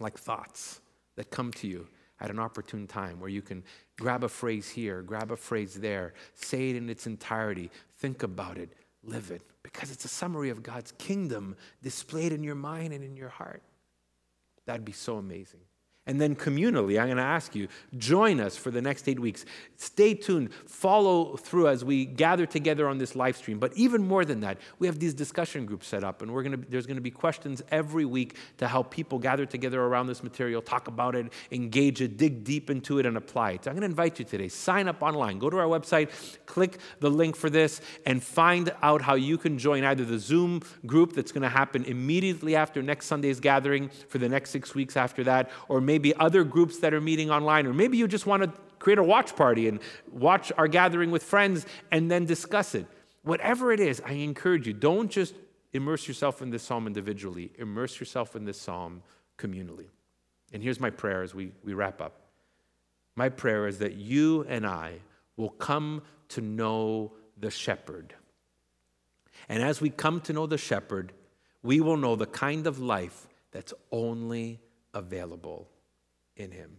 like 0.00 0.18
thoughts 0.18 0.80
that 1.14 1.30
come 1.30 1.52
to 1.52 1.68
you 1.68 1.86
at 2.20 2.30
an 2.30 2.38
opportune 2.38 2.86
time 2.86 3.20
where 3.20 3.28
you 3.28 3.42
can 3.42 3.62
grab 3.98 4.24
a 4.24 4.28
phrase 4.28 4.68
here, 4.68 5.02
grab 5.02 5.30
a 5.30 5.36
phrase 5.36 5.74
there, 5.74 6.14
say 6.34 6.70
it 6.70 6.76
in 6.76 6.88
its 6.88 7.06
entirety, 7.06 7.70
think 7.98 8.22
about 8.22 8.58
it, 8.58 8.72
live 9.02 9.30
it, 9.30 9.42
because 9.62 9.90
it's 9.90 10.04
a 10.04 10.08
summary 10.08 10.50
of 10.50 10.62
God's 10.62 10.92
kingdom 10.92 11.56
displayed 11.82 12.32
in 12.32 12.42
your 12.42 12.54
mind 12.54 12.92
and 12.92 13.04
in 13.04 13.16
your 13.16 13.28
heart. 13.28 13.62
That'd 14.64 14.84
be 14.84 14.92
so 14.92 15.16
amazing. 15.18 15.60
And 16.06 16.20
then 16.20 16.36
communally, 16.36 17.00
I'm 17.00 17.06
going 17.06 17.16
to 17.16 17.22
ask 17.22 17.56
you, 17.56 17.66
join 17.98 18.40
us 18.40 18.56
for 18.56 18.70
the 18.70 18.80
next 18.80 19.08
eight 19.08 19.18
weeks. 19.18 19.44
Stay 19.76 20.14
tuned, 20.14 20.54
follow 20.54 21.36
through 21.36 21.66
as 21.66 21.84
we 21.84 22.04
gather 22.04 22.46
together 22.46 22.88
on 22.88 22.98
this 22.98 23.16
live 23.16 23.36
stream. 23.36 23.58
But 23.58 23.72
even 23.74 24.06
more 24.06 24.24
than 24.24 24.38
that, 24.40 24.58
we 24.78 24.86
have 24.86 25.00
these 25.00 25.14
discussion 25.14 25.66
groups 25.66 25.88
set 25.88 26.04
up, 26.04 26.22
and 26.22 26.32
we're 26.32 26.44
going 26.44 26.62
to, 26.62 26.70
there's 26.70 26.86
going 26.86 26.96
to 26.96 27.02
be 27.02 27.10
questions 27.10 27.60
every 27.72 28.04
week 28.04 28.36
to 28.58 28.68
help 28.68 28.92
people 28.92 29.18
gather 29.18 29.46
together 29.46 29.82
around 29.82 30.06
this 30.06 30.22
material, 30.22 30.62
talk 30.62 30.86
about 30.86 31.16
it, 31.16 31.32
engage 31.50 32.00
it, 32.00 32.16
dig 32.16 32.44
deep 32.44 32.70
into 32.70 33.00
it, 33.00 33.06
and 33.06 33.16
apply 33.16 33.52
it. 33.52 33.64
So 33.64 33.70
I'm 33.70 33.74
going 33.74 33.82
to 33.82 33.86
invite 33.86 34.20
you 34.20 34.24
today. 34.24 34.46
Sign 34.46 34.86
up 34.86 35.02
online. 35.02 35.40
Go 35.40 35.50
to 35.50 35.58
our 35.58 35.66
website, 35.66 36.10
click 36.46 36.78
the 37.00 37.10
link 37.10 37.34
for 37.34 37.50
this, 37.50 37.80
and 38.04 38.22
find 38.22 38.72
out 38.80 39.02
how 39.02 39.16
you 39.16 39.38
can 39.38 39.58
join 39.58 39.82
either 39.82 40.04
the 40.04 40.20
Zoom 40.20 40.62
group 40.86 41.14
that's 41.14 41.32
going 41.32 41.42
to 41.42 41.48
happen 41.48 41.84
immediately 41.84 42.54
after 42.54 42.80
next 42.80 43.06
Sunday's 43.06 43.40
gathering 43.40 43.90
for 44.08 44.18
the 44.18 44.28
next 44.28 44.50
six 44.50 44.72
weeks 44.72 44.96
after 44.96 45.24
that, 45.24 45.50
or 45.68 45.80
maybe 45.80 45.95
maybe 45.96 46.14
other 46.16 46.44
groups 46.44 46.80
that 46.80 46.92
are 46.92 47.00
meeting 47.00 47.30
online, 47.30 47.64
or 47.66 47.72
maybe 47.72 47.96
you 47.96 48.06
just 48.06 48.26
want 48.26 48.42
to 48.42 48.52
create 48.78 48.98
a 48.98 49.02
watch 49.02 49.34
party 49.34 49.66
and 49.66 49.80
watch 50.12 50.52
our 50.58 50.68
gathering 50.68 51.10
with 51.10 51.22
friends 51.22 51.64
and 51.90 52.10
then 52.10 52.26
discuss 52.26 52.74
it. 52.74 52.84
Whatever 53.22 53.72
it 53.72 53.80
is, 53.80 54.02
I 54.04 54.12
encourage 54.12 54.66
you, 54.66 54.74
don't 54.74 55.10
just 55.10 55.34
immerse 55.72 56.06
yourself 56.06 56.42
in 56.42 56.50
this 56.50 56.62
psalm 56.62 56.86
individually, 56.86 57.50
immerse 57.56 57.98
yourself 57.98 58.36
in 58.36 58.44
this 58.44 58.60
psalm 58.60 59.02
communally. 59.38 59.86
And 60.52 60.62
here's 60.62 60.78
my 60.78 60.90
prayer 60.90 61.22
as 61.22 61.34
we, 61.34 61.52
we 61.64 61.72
wrap 61.72 62.02
up. 62.02 62.20
My 63.14 63.30
prayer 63.30 63.66
is 63.66 63.78
that 63.78 63.94
you 63.94 64.44
and 64.50 64.66
I 64.66 64.98
will 65.38 65.48
come 65.48 66.02
to 66.28 66.42
know 66.42 67.14
the 67.38 67.50
shepherd. 67.50 68.12
And 69.48 69.62
as 69.62 69.80
we 69.80 69.88
come 69.88 70.20
to 70.22 70.34
know 70.34 70.46
the 70.46 70.58
shepherd, 70.58 71.14
we 71.62 71.80
will 71.80 71.96
know 71.96 72.16
the 72.16 72.26
kind 72.26 72.66
of 72.66 72.80
life 72.80 73.26
that's 73.50 73.72
only 73.90 74.60
available 74.92 75.70
in 76.36 76.50
him. 76.50 76.78